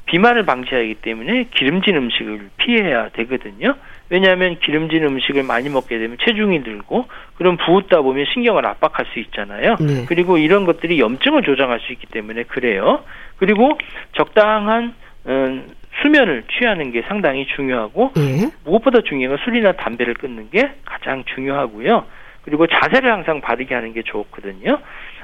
[0.06, 3.74] 비만을 방지하기 때문에 기름진 음식을 피해야 되거든요.
[4.08, 9.76] 왜냐하면 기름진 음식을 많이 먹게 되면 체중이 늘고 그럼 부었다 보면 신경을 압박할 수 있잖아요.
[9.80, 10.04] 네.
[10.06, 13.02] 그리고 이런 것들이 염증을 조장할 수 있기 때문에 그래요.
[13.38, 13.76] 그리고
[14.12, 14.94] 적당한
[15.26, 15.66] 음,
[16.02, 18.50] 수면을 취하는 게 상당히 중요하고 네.
[18.64, 22.04] 무엇보다 중요한 건 술이나 담배를 끊는 게 가장 중요하고요.
[22.42, 24.78] 그리고 자세를 항상 바르게 하는 게 좋거든요.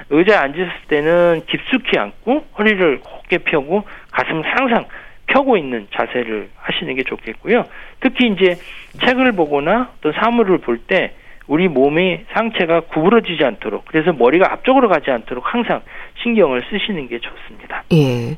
[0.09, 4.85] 의자에 앉았을 때는 깊숙이 앉고 허리를 곧게 펴고 가슴 항상
[5.27, 7.65] 펴고 있는 자세를 하시는 게 좋겠고요.
[8.01, 8.57] 특히 이제
[9.05, 11.13] 책을 보거나 또 사물을 볼 때
[11.47, 15.81] 우리 몸의 상체가 구부러지지 않도록 그래서 머리가 앞쪽으로 가지 않도록 항상
[16.21, 17.83] 신경을 쓰시는 게 좋습니다.
[17.93, 18.37] 예.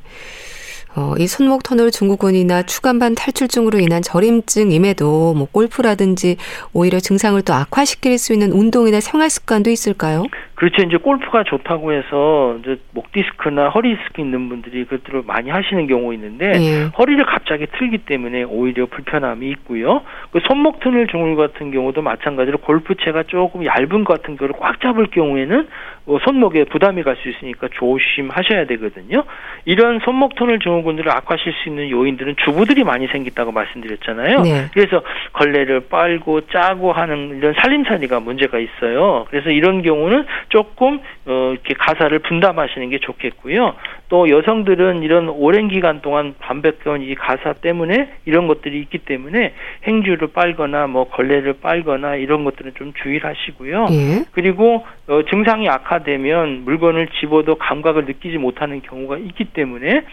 [0.97, 6.37] 어, 이 손목 터널 증후군이나 추간반 탈출증으로 인한 저림증임에도 뭐 골프라든지
[6.71, 10.23] 오히려 증상을 또 악화시킬 수 있는 운동이나 생활 습관도 있을까요?
[10.55, 10.81] 그렇죠.
[10.83, 16.13] 이제 골프가 좋다고 해서 이제 목 디스크나 허리 디스크 있는 분들이 그것들을 많이 하시는 경우
[16.13, 16.83] 있는데 예.
[16.97, 20.01] 허리를 갑자기 틀기 때문에 오히려 불편함이 있고요.
[20.31, 25.07] 그 손목 터널 증후군 같은 경우도 마찬가지로 골프채가 조금 얇은 것 같은 거를 꽉 잡을
[25.07, 25.67] 경우에는
[26.07, 29.23] 어, 손목에 부담이 갈 수 있으니까 조심하셔야 되거든요.
[29.63, 34.41] 이런 손목 터널 증후군들을 악화시킬 수 있는 요인들은 주부들이 많이 생긴다고 말씀드렸잖아요.
[34.41, 34.65] 네.
[34.73, 35.01] 그래서
[35.33, 39.25] 걸레를 빨고 짜고 하는 이런 살림살이가 문제가 있어요.
[39.29, 43.75] 그래서 이런 경우는 조금 어, 이렇게 가사를 분담하시는 게 좋겠고요.
[44.09, 49.53] 또 여성들은 이런 오랜 기간 동안 반복해온 이 가사 때문에 이런 것들이 있기 때문에
[49.87, 53.87] 행주를 빨거나 뭐 걸레를 빨거나 이런 것들은 좀 주의를 하시고요.
[53.91, 54.25] 예.
[54.31, 60.03] 그리고 어, 증상이 악화되면 물건을 집어도 감각을 느끼지 못하는 경우가 있기 때문에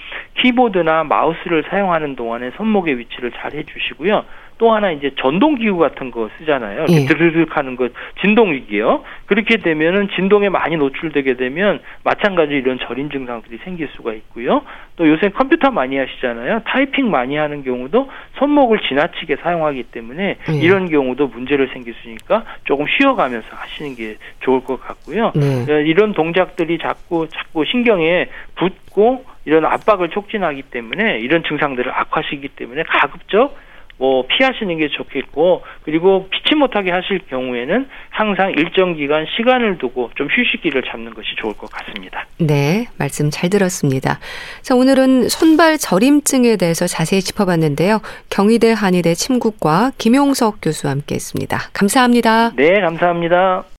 [0.41, 4.25] 키보드나 마우스를 사용하는 동안에 손목의 위치를 잘 해주시고요.
[4.63, 6.87] 또 하나 이제 전동 기구 같은 거 쓰잖아요.
[6.89, 7.07] 예.
[7.07, 7.89] 드르륵 하는 거
[8.21, 9.03] 진동기기요.
[9.27, 14.63] 그렇게 되면은 진동에 많이 노출되게 되면 마찬가지로 이런 저림 증상들이 생길 수가 있고요.
[14.95, 16.61] 또 요새 컴퓨터 많이 하시잖아요.
[16.65, 20.53] 타이핑 많이 하는 경우도 손목을 지나치게 사용하기 때문에 예.
[20.55, 25.33] 이런 경우도 문제를 생길 수 있으니까 조금 쉬어가면서 하시는 게 좋을 것 같고요.
[25.35, 25.65] 네.
[25.69, 32.85] 어, 이런 동작들이 자꾸 자꾸 신경에 붙고 이런 압박을 촉진하기 때문에 이런 증상들을 악화시키기 때문에
[32.85, 33.57] 가급적
[34.03, 40.27] 뭐 피하시는 게 좋겠고 그리고 피치 못하게 하실 경우에는 항상 일정 기간 시간을 두고 좀
[40.27, 42.27] 휴식기를 잡는 것이 좋을 것 같습니다.
[42.39, 44.19] 네, 말씀 잘 들었습니다.
[44.61, 48.01] 자, 오늘은 손발 저림증에 대해서 자세히 짚어봤는데요.
[48.29, 51.71] 경희대 한의대 침구과 김용석 교수와 함께했습니다.
[51.73, 52.51] 감사합니다.
[52.57, 53.72] 네, 감사합니다.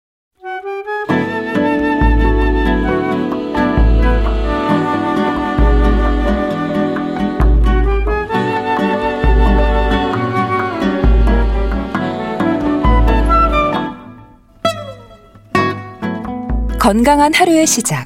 [16.83, 18.03] 건강한 하루의 시작.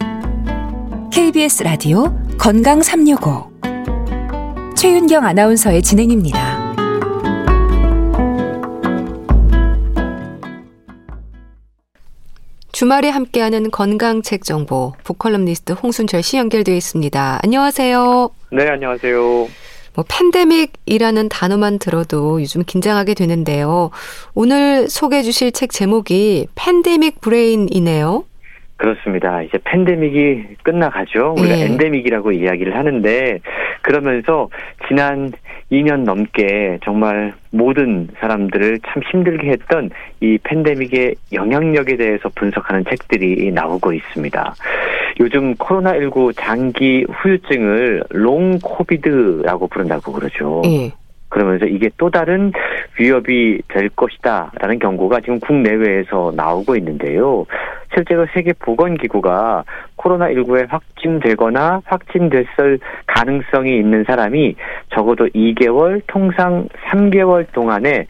[1.12, 3.50] KBS 라디오 건강 365.
[4.76, 6.76] 최윤경 아나운서의 진행입니다.
[12.72, 17.40] 주말에 함께하는 건강책 정보 북컬럼니스트 홍순철 씨 연결되어 있습니다.
[17.42, 18.30] 안녕하세요.
[18.52, 19.20] 네, 안녕하세요.
[19.96, 23.90] 뭐 팬데믹이라는 단어만 들어도 요즘 긴장하게 되는데요.
[24.36, 28.26] 오늘 소개해 주실 책 제목이 팬데믹 브레인이네요.
[28.78, 29.42] 그렇습니다.
[29.42, 31.34] 이제 팬데믹이 끝나가죠.
[31.38, 31.66] 우리가 네.
[31.66, 33.40] 엔데믹이라고 이야기를 하는데
[33.82, 34.50] 그러면서
[34.88, 35.32] 지난
[35.72, 39.90] 2년 넘게 정말 모든 사람들을 참 힘들게 했던
[40.22, 44.54] 이 팬데믹의 영향력에 대해서 분석하는 책들이 나오고 있습니다.
[45.20, 50.62] 요즘 코로나19 장기 후유증을 long COVID라고 부른다고 그러죠.
[50.63, 50.92] 네.
[51.30, 52.52] 그러면서 이게 또 다른
[53.00, 57.46] 위협이 될 것이다라는 경고가 지금 국내외에서 나오고 있는데요.
[57.94, 59.63] 실제로 세계보건기구가
[59.98, 64.56] 코로나19에 확진되거나 확진됐을 가능성이 있는 사람이
[64.94, 68.06] 적어도 2개월, 통상 3개월 동안에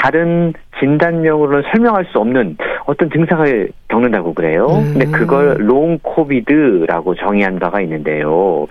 [0.00, 2.56] 다른 진단명으로는 설명할 수 없는
[2.86, 4.66] 어떤 증상을 겪는다고 그래요.
[4.66, 4.92] 음.
[4.92, 8.66] 근데 그걸 롱 코비드라고 정의한 바가 있는데요.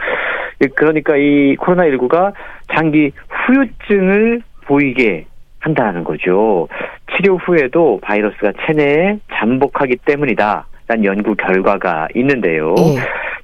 [0.76, 2.34] 그러니까 이 코로나19가
[2.74, 5.26] 장기 후유증을 보이게
[5.60, 6.68] 한다는 거죠.
[7.16, 10.66] 치료 후에도 바이러스가 체내에 잠복하기 때문이다.
[10.88, 12.74] 라는 연구 결과가 있는데요.
[12.76, 12.96] 네.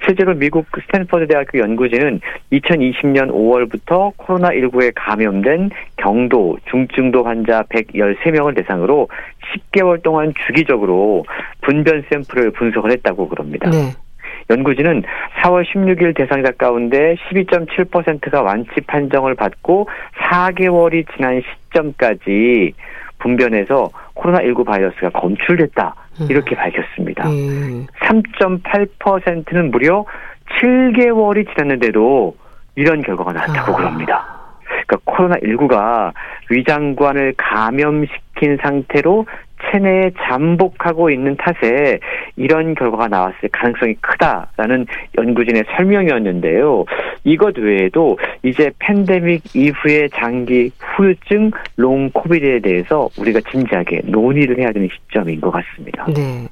[0.06, 2.20] 실제로 미국 스탠퍼드 대학교 연구진은
[2.52, 9.08] 2020년 5월부터 코로나19에 감염된 경도, 중증도 환자 113명을 대상으로
[9.72, 11.26] 10개월 동안 주기적으로
[11.62, 13.70] 분변 샘플을 분석을 했다고 그럽니다.
[13.70, 13.92] 네.
[14.50, 15.04] 연구진은
[15.42, 19.88] 4월 16일 대상자 가운데 12.7%가 완치 판정을 받고
[20.18, 22.74] 4개월이 지난 시점까지
[23.20, 25.96] 분변에서 코로나19 바이러스가 검출됐다.
[26.30, 26.58] 이렇게 음.
[26.58, 27.30] 밝혔습니다.
[27.30, 27.88] 음.
[28.02, 30.06] 3.8%는 무려
[30.62, 32.36] 7개월이 지났는데도
[32.76, 33.76] 이런 결과가 나왔다고 아.
[33.78, 34.26] 그럽니다.
[34.88, 36.14] 그러니까 코로나19가
[36.50, 39.26] 위장관을 감염시킨 상태로
[39.72, 42.00] 체내에 잠복하고 있는 탓에
[42.36, 44.86] 이런 결과가 나왔을 가능성이 크다라는
[45.18, 46.86] 연구진의 설명이었는데요.
[47.24, 54.88] 이것 외에도 이제 팬데믹 이후의 장기 후유증 롱 코비드에 대해서 우리가 진지하게 논의를 해야 되는
[54.92, 56.06] 시점인 것 같습니다.
[56.14, 56.48] 네.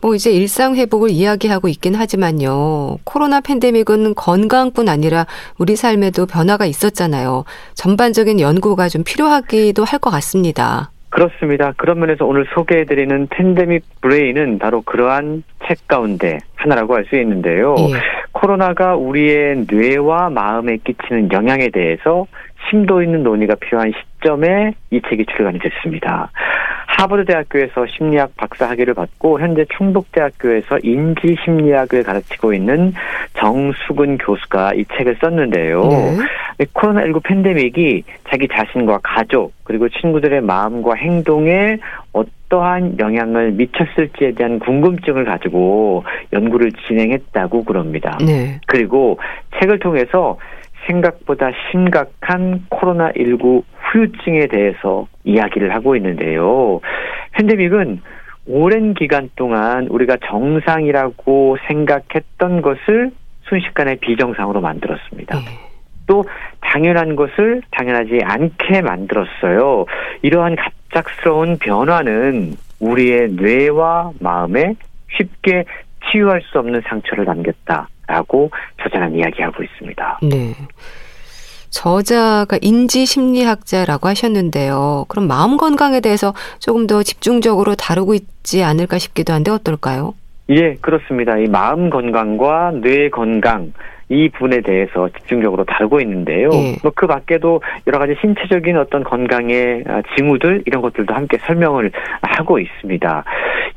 [0.00, 2.98] 뭐 이제 일상 회복을 이야기하고 있긴 하지만요.
[3.02, 5.26] 코로나 팬데믹은 건강뿐 아니라
[5.58, 7.44] 우리 삶에도 변화가 있었잖아요.
[7.74, 10.92] 전반적인 연구가 좀 필요하기도 할 것 같습니다.
[11.10, 11.72] 그렇습니다.
[11.76, 17.74] 그런 면에서 오늘 소개해드리는 팬데믹 브레인은 바로 그러한 책 가운데 하나라고 할 수 있는데요.
[17.78, 17.94] 예.
[18.32, 22.26] 코로나가 우리의 뇌와 마음에 끼치는 영향에 대해서
[22.68, 26.30] 심도 있는 논의가 필요한 시점에 이 책이 출간이 됐습니다.
[26.98, 32.92] 하버드 대학교에서 심리학 박사 학위를 받고 현재 충북대학교에서 인지 심리학을 가르치고 있는
[33.34, 35.84] 정수근 교수가 이 책을 썼는데요.
[35.84, 36.64] 네.
[36.74, 41.78] 코로나19 팬데믹이 자기 자신과 가족 그리고 친구들의 마음과 행동에
[42.12, 48.18] 어떠한 영향을 미쳤을지에 대한 궁금증을 가지고 연구를 진행했다고 그럽니다.
[48.26, 48.60] 네.
[48.66, 49.20] 그리고
[49.60, 50.36] 책을 통해서
[50.86, 56.80] 생각보다 심각한 코로나19 후유증에 대해서 이야기를 하고 있는데요.
[57.32, 58.00] 팬데믹은
[58.46, 63.10] 오랜 기간 동안 우리가 정상이라고 생각했던 것을
[63.42, 65.36] 순식간에 비정상으로 만들었습니다.
[65.36, 65.44] 네.
[66.06, 66.24] 또
[66.60, 69.84] 당연한 것을 당연하지 않게 만들었어요.
[70.22, 74.74] 이러한 갑작스러운 변화는 우리의 뇌와 마음에
[75.16, 75.64] 쉽게
[76.10, 78.50] 치유할 수 없는 상처를 남겼다 라고
[78.82, 80.20] 저자는 이야기하고 있습니다.
[80.22, 80.54] 네.
[81.70, 85.04] 저자가 인지 심리학자라고 하셨는데요.
[85.08, 90.14] 그럼 마음 건강에 대해서 조금 더 집중적으로 다루고 있지 않을까 싶기도 한데 어떨까요?
[90.48, 91.36] 예, 그렇습니다.
[91.36, 93.72] 이 마음 건강과 뇌 건강
[94.10, 96.48] 이 부분에 대해서 집중적으로 다루고 있는데요.
[96.52, 96.76] 예.
[96.82, 101.92] 뭐그 밖에도 여러 가지 신체적인 어떤 건강의 아, 징후들 이런 것들도 함께 설명을
[102.22, 103.24] 하고 있습니다.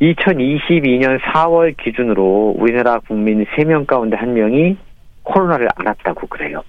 [0.02, 4.78] 2022년 4월 기준으로 우리나라 국민 3명 가운데 1명이
[5.24, 6.64] 코로나를 앓았다고 그래요.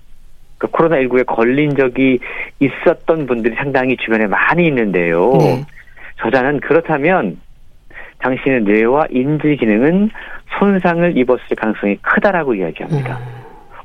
[0.59, 2.18] 그 코로나19에 걸린 적이
[2.61, 5.33] 있었던 분들이 상당히 주변에 많이 있는데요.
[5.38, 5.64] 네.
[6.18, 7.38] 저자는 그렇다면
[8.18, 10.11] 당신의 뇌와 인지 기능은
[10.59, 13.18] 손상을 입었을 가능성이 크다라고 이야기합니다.
[13.18, 13.41] 음.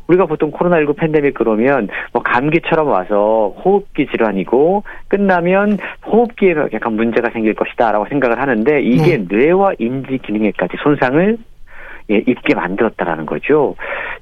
[0.08, 7.54] 우리가 보통 코로나19 팬데믹 그러면 뭐 감기처럼 와서 호흡기 질환이고 끝나면 호흡기에 약간 문제가 생길
[7.54, 9.26] 것이다라고 생각을 하는데 이게 네.
[9.30, 11.38] 뇌와 인지 기능에까지 손상을
[12.10, 13.76] 예, 있게 만들었다라는 거죠.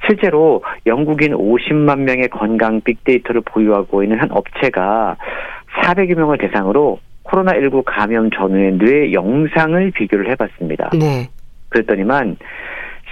[0.08, 5.18] 실제로 영국인 50만 명의 건강 빅데이터를 보유하고 있는 한 업체가
[5.84, 10.92] 400여 명을 대상으로 코로나19 감염 전후의 뇌 영상을 비교를 해봤습니다.
[10.94, 11.28] 네.
[11.70, 12.38] 그랬더니만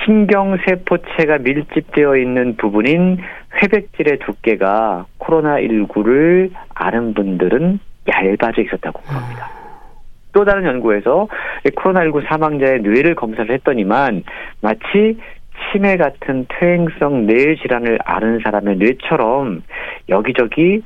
[0.05, 3.19] 신경세포체가 밀집되어 있는 부분인
[3.61, 9.49] 회백질의 두께가 코로나19를 아는 분들은 얇아져 있었다고 합니다.
[9.55, 9.63] 음.
[10.33, 11.27] 또 다른 연구에서
[11.63, 14.23] 코로나19 사망자의 뇌를 검사를 했더니만
[14.61, 15.17] 마치
[15.71, 19.61] 치매 같은 퇴행성 뇌 질환을 앓은 사람의 뇌처럼
[20.09, 20.81] 여기저기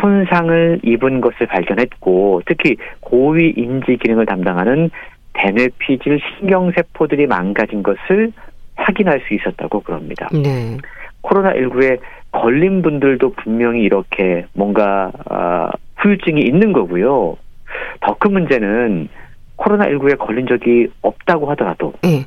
[0.00, 4.90] 손상을 입은 것을 발견했고 특히 고위 인지 기능을 담당하는
[5.34, 8.32] 대뇌피질 신경세포들이 망가진 것을
[8.76, 10.28] 확인할 수 있었다고 그럽니다.
[10.32, 10.76] 네.
[11.22, 11.98] 코로나19에
[12.32, 17.36] 걸린 분들도 분명히 이렇게 뭔가 어, 후유증이 있는 거고요.
[18.00, 19.08] 더 큰 문제는
[19.56, 22.24] 코로나19에 걸린 적이 없다고 하더라도 네.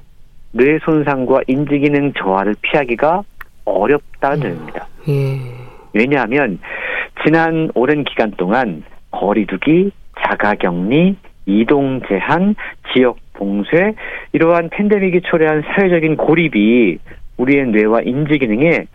[0.51, 3.23] 뇌 손상과 인지 기능 저하를 피하기가
[3.65, 4.87] 어렵다는 점입니다.
[5.07, 5.13] 음.
[5.13, 5.39] 예.
[5.93, 6.59] 왜냐하면
[7.25, 9.91] 지난 오랜 기간 동안 거리두기,
[10.21, 11.15] 자가격리,
[11.45, 12.55] 이동 제한,
[12.93, 13.93] 지역 봉쇄
[14.33, 16.97] 이러한 팬데믹이 초래한 사회적인 고립이
[17.37, 18.85] 우리의 뇌와 인지 기능에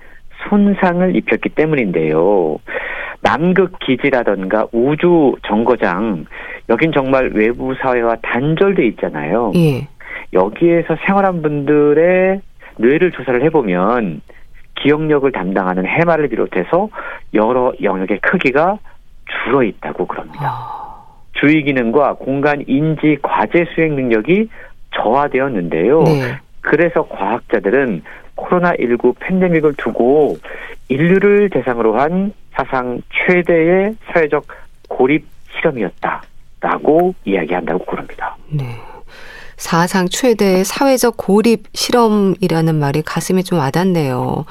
[0.49, 2.59] 손상을 입혔기 때문인데요.
[3.23, 6.25] 남극 기지라던가 우주 정거장
[6.69, 9.53] 여긴 정말 외부 사회와 단절돼 있잖아요.
[9.57, 9.87] 예.
[10.33, 12.41] 여기에서 생활한 분들의
[12.79, 14.23] 뇌를 조사를 해보면
[14.77, 16.89] 기억력을 담당하는 해마를 비롯해서
[17.35, 18.79] 여러 영역의 크기가
[19.45, 20.47] 줄어 있다고 그럽니다.
[20.47, 20.90] 아...
[21.41, 24.49] 주의 기능과 공간 인지 과제 수행 능력이
[24.95, 26.03] 저하되었는데요.
[26.03, 26.39] 네.
[26.61, 28.03] 그래서 과학자들은
[28.37, 30.39] 코로나19 팬데믹을 두고
[30.89, 34.47] 인류를 대상으로 한 사상 최대의 사회적
[34.89, 38.37] 고립 실험이었다라고 이야기한다고 그럽니다.
[38.51, 38.65] 네.
[39.57, 44.47] 사상 최대의 사회적 고립 실험이라는 말이 가슴에 좀 와닿네요.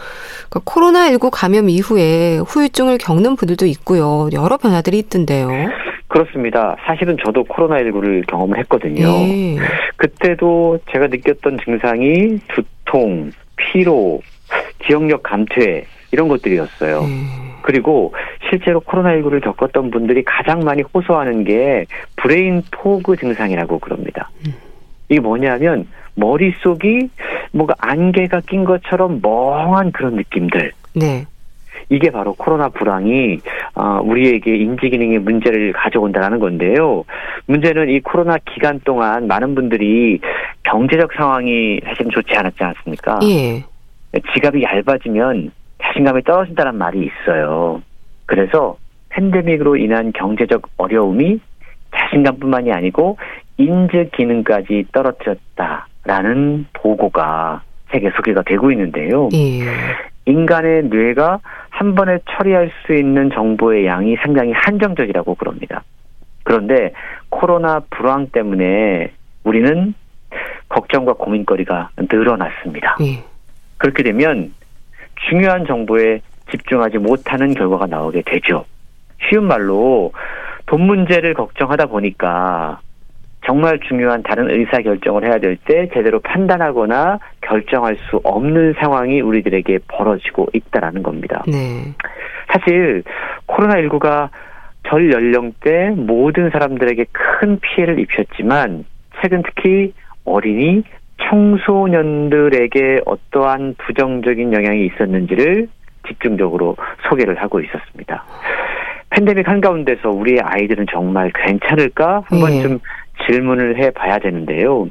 [0.49, 4.29] 그러니까 코로나19 감염 이후에 후유증을 겪는 분들도 있고요.
[4.33, 5.49] 여러 변화들이 있던데요.
[6.09, 6.75] 그렇습니다.
[6.85, 9.07] 사실은 저도 코로나19를 경험을 했거든요.
[9.07, 9.57] 네.
[9.95, 14.21] 그때도 제가 느꼈던 증상이 두통, 피로,
[14.79, 17.01] 기억력 감퇴 이런 것들이었어요.
[17.03, 17.07] 네.
[17.61, 18.13] 그리고
[18.49, 21.85] 실제로 코로나19를 겪었던 분들이 가장 많이 호소하는 게
[22.15, 24.31] brain fog 증상이라고 그럽니다.
[24.47, 24.53] 음.
[25.09, 27.09] 이게 뭐냐면 머릿속이
[27.51, 30.71] 뭔가 안개가 낀 것처럼 멍한 그런 느낌들.
[30.95, 31.25] 네.
[31.89, 33.39] 이게 바로 코로나 불황이
[33.75, 37.03] 어, 우리에게 인지 기능의 문제를 가져온다는 건데요.
[37.47, 40.19] 문제는 이 코로나 기간 동안 많은 분들이
[40.63, 43.19] 경제적 상황이 사실은 좋지 않았지 않습니까?
[43.23, 43.63] 예.
[44.33, 45.51] 지갑이 얇아지면
[45.81, 47.81] 자신감이 떨어진다는 말이 있어요.
[48.25, 48.77] 그래서
[49.09, 51.39] 팬데믹으로 인한 경제적 어려움이
[51.95, 53.17] 자신감뿐만이 아니고
[53.57, 59.29] 인지 기능까지 떨어뜨렸다라는 보고가 세계 소개가 되고 있는데요.
[59.33, 59.61] 예.
[60.29, 65.83] 인간의 뇌가 한 번에 처리할 수 있는 정보의 양이 상당히 한정적이라고 그럽니다.
[66.43, 66.93] 그런데
[67.29, 69.11] 코로나 불황 때문에
[69.43, 69.93] 우리는
[70.69, 72.97] 걱정과 고민거리가 늘어났습니다.
[73.01, 73.23] 예.
[73.77, 74.53] 그렇게 되면
[75.27, 76.21] 중요한 정보에
[76.51, 78.65] 집중하지 못하는 결과가 나오게 되죠.
[79.27, 80.11] 쉬운 말로
[80.65, 82.79] 돈 문제를 걱정하다 보니까
[83.45, 89.79] 정말 중요한 다른 의사 결정을 해야 될 때 제대로 판단하거나 결정할 수 없는 상황이 우리들에게
[89.87, 91.43] 벌어지고 있다라는 겁니다.
[91.47, 91.93] 네.
[92.51, 93.03] 사실
[93.47, 94.29] 코로나19가
[94.87, 98.85] 전 연령대 모든 사람들에게 큰 피해를 입혔지만
[99.21, 99.93] 최근 특히
[100.25, 100.83] 어린이
[101.29, 105.67] 청소년들에게 어떠한 부정적인 영향이 있었는지를
[106.07, 106.77] 집중적으로
[107.09, 108.23] 소개를 하고 있었습니다.
[109.09, 112.23] 팬데믹 한가운데서 우리의 아이들은 정말 괜찮을까?
[112.27, 112.77] 한번 네.
[113.19, 114.87] 좀 질문을 해 봐야 되는데요.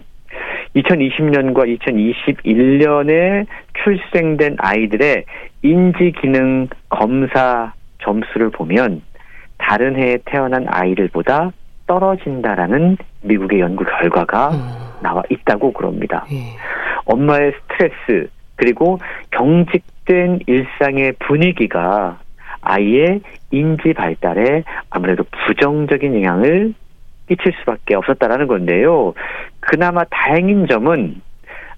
[0.77, 3.47] 2020년과 2021년에
[3.83, 5.25] 출생된 아이들의
[5.63, 7.73] 인지 기능 검사
[8.03, 9.03] 점수를 보면
[9.57, 11.51] 다른 해에 태어난 아이들보다
[11.87, 14.59] 떨어진다라는 미국의 연구 결과가 음.
[15.03, 16.27] 나와 있다고 그럽니다.
[16.31, 16.37] 예.
[17.07, 18.99] 엄마의 스트레스 그리고
[19.31, 22.19] 경직된 일상의 분위기가
[22.61, 23.21] 아이의
[23.51, 26.75] 인지 발달에 아무래도 부정적인 영향을
[27.29, 29.15] 끼칠 수밖에 없었다라는 건데요.
[29.61, 31.21] 그나마 다행인 점은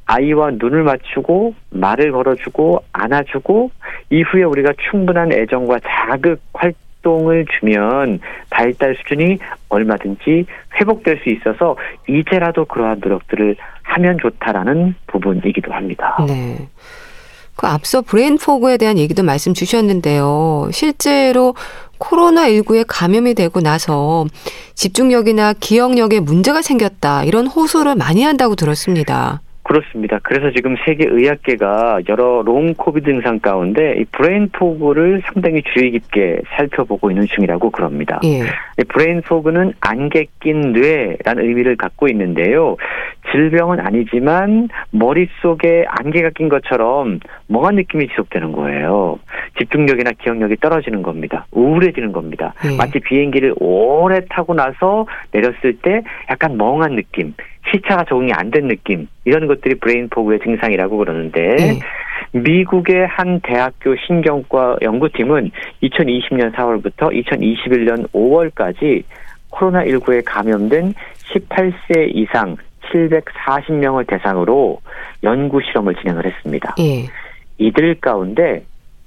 [0.07, 3.71] 아이와 눈을 맞추고 말을 걸어주고 안아주고
[4.11, 8.19] 이후에 우리가 충분한 애정과 자극 활동을 주면
[8.51, 9.39] 발달 수준이
[9.69, 10.47] 얼마든지
[10.81, 11.77] 회복될 수 있어서
[12.09, 16.17] 이제라도 그러한 노력들을 하면 좋다라는 부분이기도 합니다.
[16.27, 16.57] 네.
[17.61, 20.71] 그 앞서 brain fog에 대한 얘기도 말씀 주셨는데요.
[20.73, 21.55] 실제로
[21.99, 24.25] 코로나19에 감염이 되고 나서
[24.73, 27.25] 집중력이나 기억력에 문제가 생겼다.
[27.25, 29.43] 이런 호소를 많이 한다고 들었습니다.
[29.63, 30.19] 그렇습니다.
[30.23, 36.41] 그래서 지금 세계 의학계가 여러 long COVID 증상 가운데 이 brain fog를 상당히 주의 깊게
[36.57, 38.21] 살펴보고 있는 중이라고 그럽니다.
[38.25, 38.43] 예.
[38.89, 42.77] brain fog는 안개 낀 뇌라는 의미를 갖고 있는데요.
[43.33, 49.19] 질병은 아니지만 머릿속에 안개가 낀 것처럼 멍한 느낌이 지속되는 거예요.
[49.59, 51.47] 집중력이나 기억력이 떨어지는 겁니다.
[51.53, 52.55] 우울해지는 겁니다.
[52.65, 52.77] 예.
[52.77, 57.35] 마치 비행기를 오래 타고 나서 내렸을 때 약간 멍한 느낌,
[57.73, 61.79] 시차가 적응이 안 된 느낌 이런 것들이 brain fog의 증상이라고 그러는데 네.
[62.33, 65.51] 미국의 한 대학교 신경과 연구팀은
[65.83, 69.05] 2020년 4월부터 2021년 5월까지
[69.53, 70.95] 코로나19에 감염된
[71.33, 72.57] 18세 이상
[72.93, 74.81] 740명을 대상으로
[75.23, 76.75] 연구 실험을 진행을 했습니다.
[76.77, 77.07] 네.
[77.59, 78.65] 이들 가운데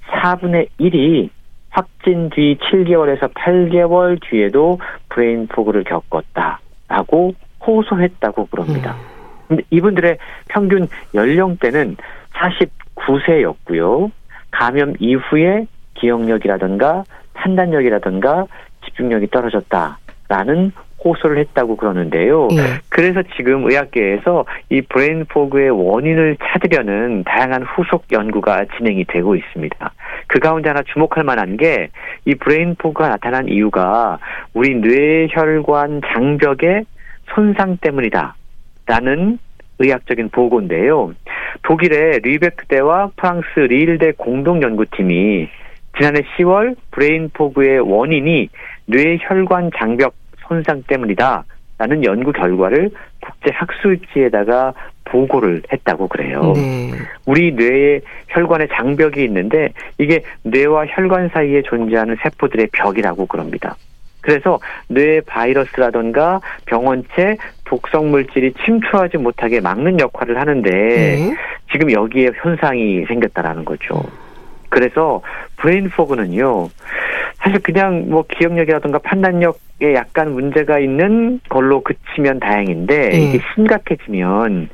[0.07, 1.29] 4분의 1이
[1.69, 7.33] 확진 뒤 7개월에서 8개월 뒤에도 brain fog를 겪었다라고
[7.65, 8.93] 호소했다고 그럽니다.
[8.93, 9.13] 음.
[9.47, 10.17] 근데 이분들의
[10.49, 11.97] 평균 연령대는
[12.33, 14.11] 49세였고요.
[14.51, 15.65] 감염 이후에
[15.95, 17.03] 기억력이라든가
[17.33, 18.45] 판단력이라든가
[18.85, 20.71] 집중력이 떨어졌다라는
[21.03, 22.47] 호소를 했다고 그러는데요.
[22.53, 22.79] 예.
[22.89, 29.91] 그래서 지금 의학계에서 이 brain fog의 원인을 찾으려는 다양한 후속 연구가 진행이 되고 있습니다.
[30.27, 31.89] 그 가운데 하나 주목할 만한 게
[32.25, 34.19] 이 brain fog가 나타난 이유가
[34.53, 36.85] 우리 뇌혈관 장벽의
[37.33, 38.35] 손상 때문이다.
[38.85, 39.39] 라는
[39.79, 41.13] 의학적인 보고인데요.
[41.63, 45.49] 독일의 뤼베크 대와 프랑스 리일대 공동 연구팀이
[45.97, 48.49] 지난해 10월 brain fog의 원인이
[48.85, 50.13] 뇌혈관 장벽
[50.53, 51.45] 손상 때문이다.
[51.79, 54.73] 라는 연구 결과를 국제 학술지에다가
[55.05, 56.53] 보고를 했다고 그래요.
[56.55, 56.91] 네.
[57.25, 63.75] 우리 뇌에 혈관에 장벽이 있는데 이게 뇌와 혈관 사이에 존재하는 세포들의 벽이라고 그럽니다.
[64.21, 67.35] 그래서 뇌 바이러스라던가 병원체
[67.65, 71.35] 독성 물질이 침투하지 못하게 막는 역할을 하는데 네.
[71.71, 74.01] 지금 여기에 손상이 생겼다라는 거죠.
[74.69, 75.21] 그래서
[75.57, 76.69] brain fog는요.
[77.43, 83.17] 사실 그냥 뭐 기억력이라든가 판단력에 약간 문제가 있는 걸로 그치면 다행인데 네.
[83.17, 84.69] 이게 심각해지면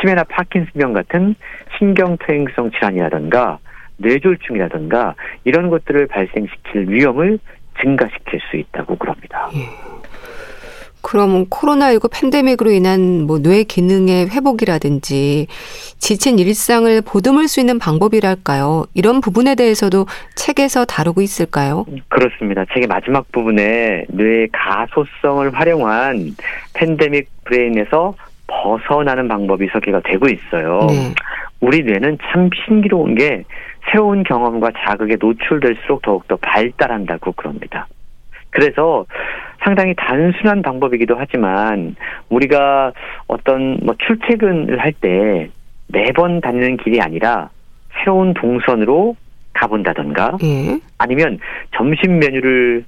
[0.00, 1.36] 치매나 파킨슨병 같은
[1.78, 3.58] 신경퇴행성 질환이라든가
[3.98, 7.38] 뇌졸중이라든가 이런 것들을 발생시킬 위험을
[7.80, 9.48] 증가시킬 수 있다고 그럽니다.
[9.54, 10.09] 예.
[11.02, 15.46] 그럼 코로나19 팬데믹으로 인한 뭐 뇌 기능의 회복이라든지
[15.98, 18.84] 지친 일상을 보듬을 수 있는 방법이랄까요?
[18.94, 21.86] 이런 부분에 대해서도 책에서 다루고 있을까요?
[22.08, 22.64] 그렇습니다.
[22.72, 26.36] 책의 마지막 부분에 뇌 가소성을 활용한
[26.74, 28.14] 팬데믹 브레인에서
[28.46, 30.86] 벗어나는 방법이 소개가 되고 있어요.
[30.88, 31.14] 네.
[31.60, 33.44] 우리 뇌는 참 신기로운 게
[33.90, 37.86] 새로운 경험과 자극에 노출될수록 더욱더 발달한다고 그럽니다.
[38.50, 39.06] 그래서
[39.62, 41.96] 상당히 단순한 방법이기도 하지만
[42.28, 42.92] 우리가
[43.26, 45.50] 어떤 뭐 출퇴근을 할 때
[45.88, 47.50] 매번 다니는 길이 아니라
[47.98, 49.16] 새로운 동선으로
[49.52, 50.78] 가본다던가 예.
[50.98, 51.38] 아니면
[51.76, 52.84] 점심 메뉴를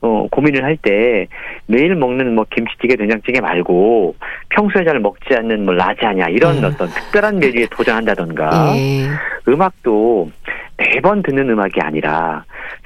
[0.00, 1.26] 어, 고민을 할 때
[1.66, 4.14] 매일 먹는 뭐 김치찌개, 된장찌개 말고
[4.50, 6.64] 평소에 잘 먹지 않는 뭐 라자냐 이런 음.
[6.64, 9.08] 어떤 특별한 메뉴에 도전한다던가 예.
[9.48, 10.30] 음악도
[10.78, 12.44] 매번 듣는 음악이 아니라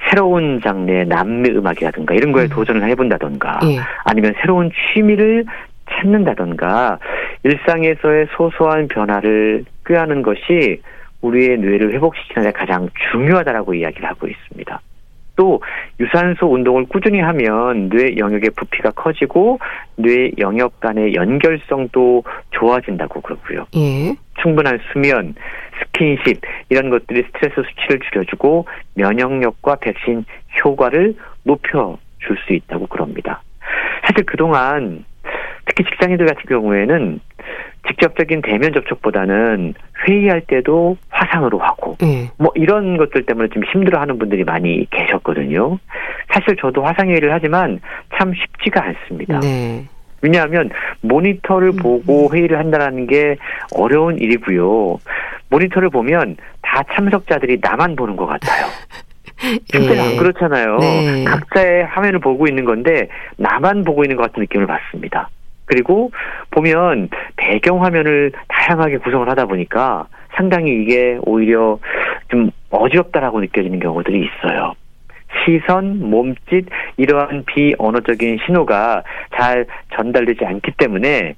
[0.09, 2.49] 새로운 장르의 남미 음악이라든가 이런 거에 음.
[2.49, 3.79] 도전을 해본다던가 예.
[4.03, 5.45] 아니면 새로운 취미를
[5.89, 6.97] 찾는다던가
[7.43, 10.81] 일상에서의 소소한 변화를 꾀하는 것이
[11.21, 14.81] 우리의 뇌를 회복시키는 데 가장 중요하다라고 이야기를 하고 있습니다.
[15.35, 15.61] 또
[15.99, 19.59] 유산소 운동을 꾸준히 하면 뇌 영역의 부피가 커지고
[19.95, 23.65] 뇌 영역 간의 연결성도 좋아진다고 그러고요.
[23.75, 24.15] 예.
[24.41, 25.35] 충분한 수면,
[25.79, 30.25] 스킨십 이런 것들이 스트레스 수치를 줄여주고 면역력과 백신
[30.63, 33.41] 효과를 높여 줄 수 있다고 그럽니다.
[34.03, 35.03] 사실 그동안
[35.65, 37.19] 특히 직장인들 같은 경우에는
[37.87, 39.73] 직접적인 대면 접촉보다는
[40.07, 42.29] 회의할 때도 화상으로 하고 네.
[42.37, 45.77] 뭐 이런 것들 때문에 좀 힘들어하는 분들이 많이 계셨거든요.
[46.31, 47.79] 사실 저도 화상 회의를 하지만
[48.17, 49.39] 참 쉽지가 않습니다.
[49.39, 49.85] 네.
[50.21, 50.69] 왜냐하면
[51.01, 51.75] 모니터를 음.
[51.75, 53.35] 보고 회의를 한다는 게
[53.75, 54.99] 어려운 일이고요.
[55.49, 58.67] 모니터를 보면 다 참석자들이 나만 보는 것 같아요.
[59.65, 59.99] 실제로 예.
[59.99, 60.77] 안 그렇잖아요.
[60.77, 61.23] 네.
[61.25, 65.29] 각자의 화면을 보고 있는 건데 나만 보고 있는 것 같은 느낌을 받습니다.
[65.65, 66.11] 그리고
[66.51, 71.79] 보면 배경 화면을 다양하게 구성을 하다 보니까 상당히 이게 오히려
[72.29, 74.73] 좀 어지럽다라고 느껴지는 경우들이 있어요.
[75.45, 76.65] 시선, 몸짓
[76.97, 79.03] 이러한 비언어적인 신호가
[79.35, 81.35] 잘 전달되지 않기 때문에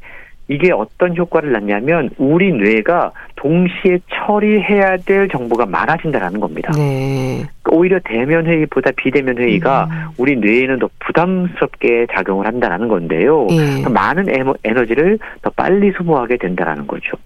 [0.48, 6.72] 이게 어떤 효과를 낳냐면 우리 뇌가 동시에 처리해야 될 정보가 많아진다라는 겁니다.
[6.76, 7.44] 네.
[7.72, 10.14] 오히려 대면 회의보다 비대면 회의가 음.
[10.18, 13.48] 우리 뇌에는 더 부담스럽게 작용을 한다라는 건데요.
[13.50, 13.90] 네.
[13.90, 14.28] 많은
[14.64, 17.18] 에너지를 더 빨리 소모하게 된다라는 거죠.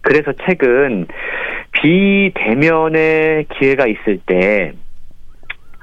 [0.00, 1.06] 그래서 책은
[1.72, 4.72] 비대면의 기회가 있을 때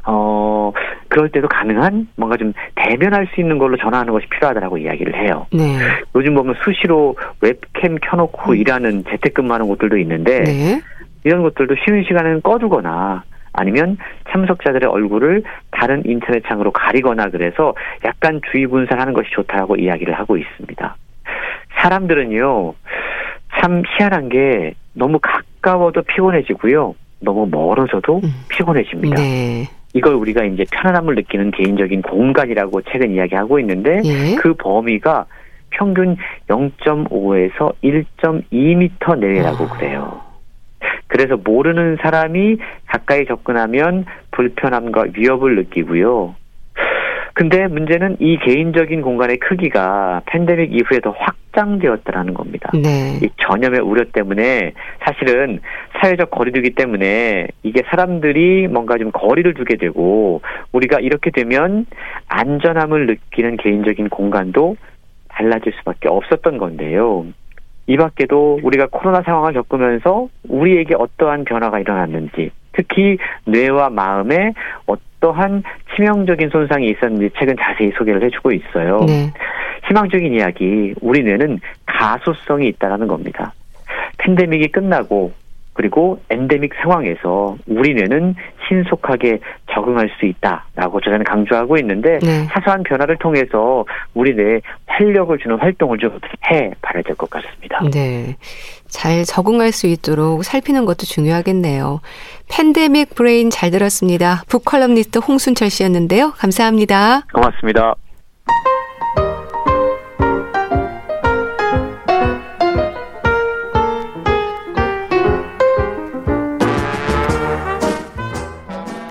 [0.10, 0.72] 어,
[1.10, 5.46] 그럴 때도 가능한 뭔가 좀 대면할 수 있는 걸로 전화하는 것이 필요하다라고 이야기를 해요.
[5.52, 5.78] 네.
[6.16, 8.56] 요즘 보면 수시로 웹캠 켜놓고 음.
[8.56, 10.82] 일하는 재택근무하는 곳들도 있는데 네.
[11.26, 13.98] 이런 것들도 쉬는 시간에는 꺼두거나 아니면
[14.32, 17.74] 참석자들의 얼굴을 다른 인터넷 창으로 가리거나 그래서
[18.06, 20.96] 약간 주의 분산하는 것이 좋다라고 이야기를 하고 있습니다.
[21.82, 22.74] 사람들은요,
[23.60, 26.96] 참 희한한 게 너무 가까워도 피곤해지고요.
[27.20, 28.30] 너무 멀어져도 음.
[28.50, 29.16] 피곤해집니다.
[29.16, 29.66] 네.
[29.98, 34.36] 이걸 우리가 이제 편안함을 느끼는 개인적인 공간이라고 최근 이야기하고 있는데 예.
[34.36, 35.26] 그 범위가
[35.72, 36.16] 평균
[36.48, 39.70] 0.5에서 1.2m 내외라고 아.
[39.70, 40.22] 그래요.
[41.08, 46.36] 그래서 모르는 사람이 가까이 접근하면 불편함과 위협을 느끼고요.
[47.38, 52.72] 근데 문제는 이 개인적인 공간의 크기가 팬데믹 이후에 더 확장되었다라는 겁니다.
[52.74, 53.20] 네.
[53.22, 54.74] 이 전염의 우려 때문에
[55.06, 55.60] 사실은
[56.02, 61.86] 사회적 거리두기 때문에 이게 사람들이 뭔가 좀 거리를 두게 되고 우리가 이렇게 되면
[62.28, 64.76] 안전함을 느끼는 개인적인 공간도
[65.30, 67.28] 달라질 수밖에 없었던 건데요.
[67.88, 74.54] 이 밖에도 우리가 코로나 상황을 겪으면서 우리에게 어떠한 변화가 일어났는지, 특히 뇌와 마음에
[74.86, 75.64] 어떠한
[75.96, 79.00] 치명적인 손상이 있었는지 책은 자세히 소개를 해주고 있어요.
[79.08, 79.32] 네.
[79.88, 83.54] 희망적인 이야기, 우리 뇌는 가소성이 있다는 겁니다.
[84.18, 85.32] 팬데믹이 끝나고
[85.78, 88.36] 그리고 엔데믹 상황에서 우리 뇌는
[88.68, 89.40] 신속하게
[89.72, 92.44] 적응할 수 있다라고 저는 강조하고 있는데 네.
[92.52, 96.20] 사소한 변화를 통해서 우리 뇌에 활력을 주는 활동을 좀
[96.52, 97.80] 해 봐야 될 것 같습니다.
[97.92, 98.38] 네.
[98.88, 102.00] 잘 적응할 수 있도록 살피는 것도 중요하겠네요.
[102.50, 104.44] 팬데믹 브레인 잘 들었습니다.
[104.50, 106.32] 북컬럼니스트 홍순철 씨였는데요.
[106.38, 107.22] 감사합니다.
[107.34, 107.96] 고맙습니다.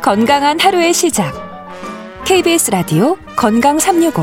[0.07, 1.35] 건강한 하루의 시작.
[2.25, 4.23] KBS 라디오 건강 365.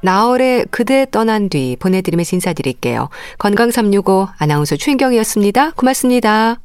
[0.00, 3.08] 나월의 그대 떠난 뒤 보내드리면서 인사드릴게요.
[3.36, 5.72] 건강 365 아나운서 최인경이었습니다.
[5.72, 6.60] 고맙습니다.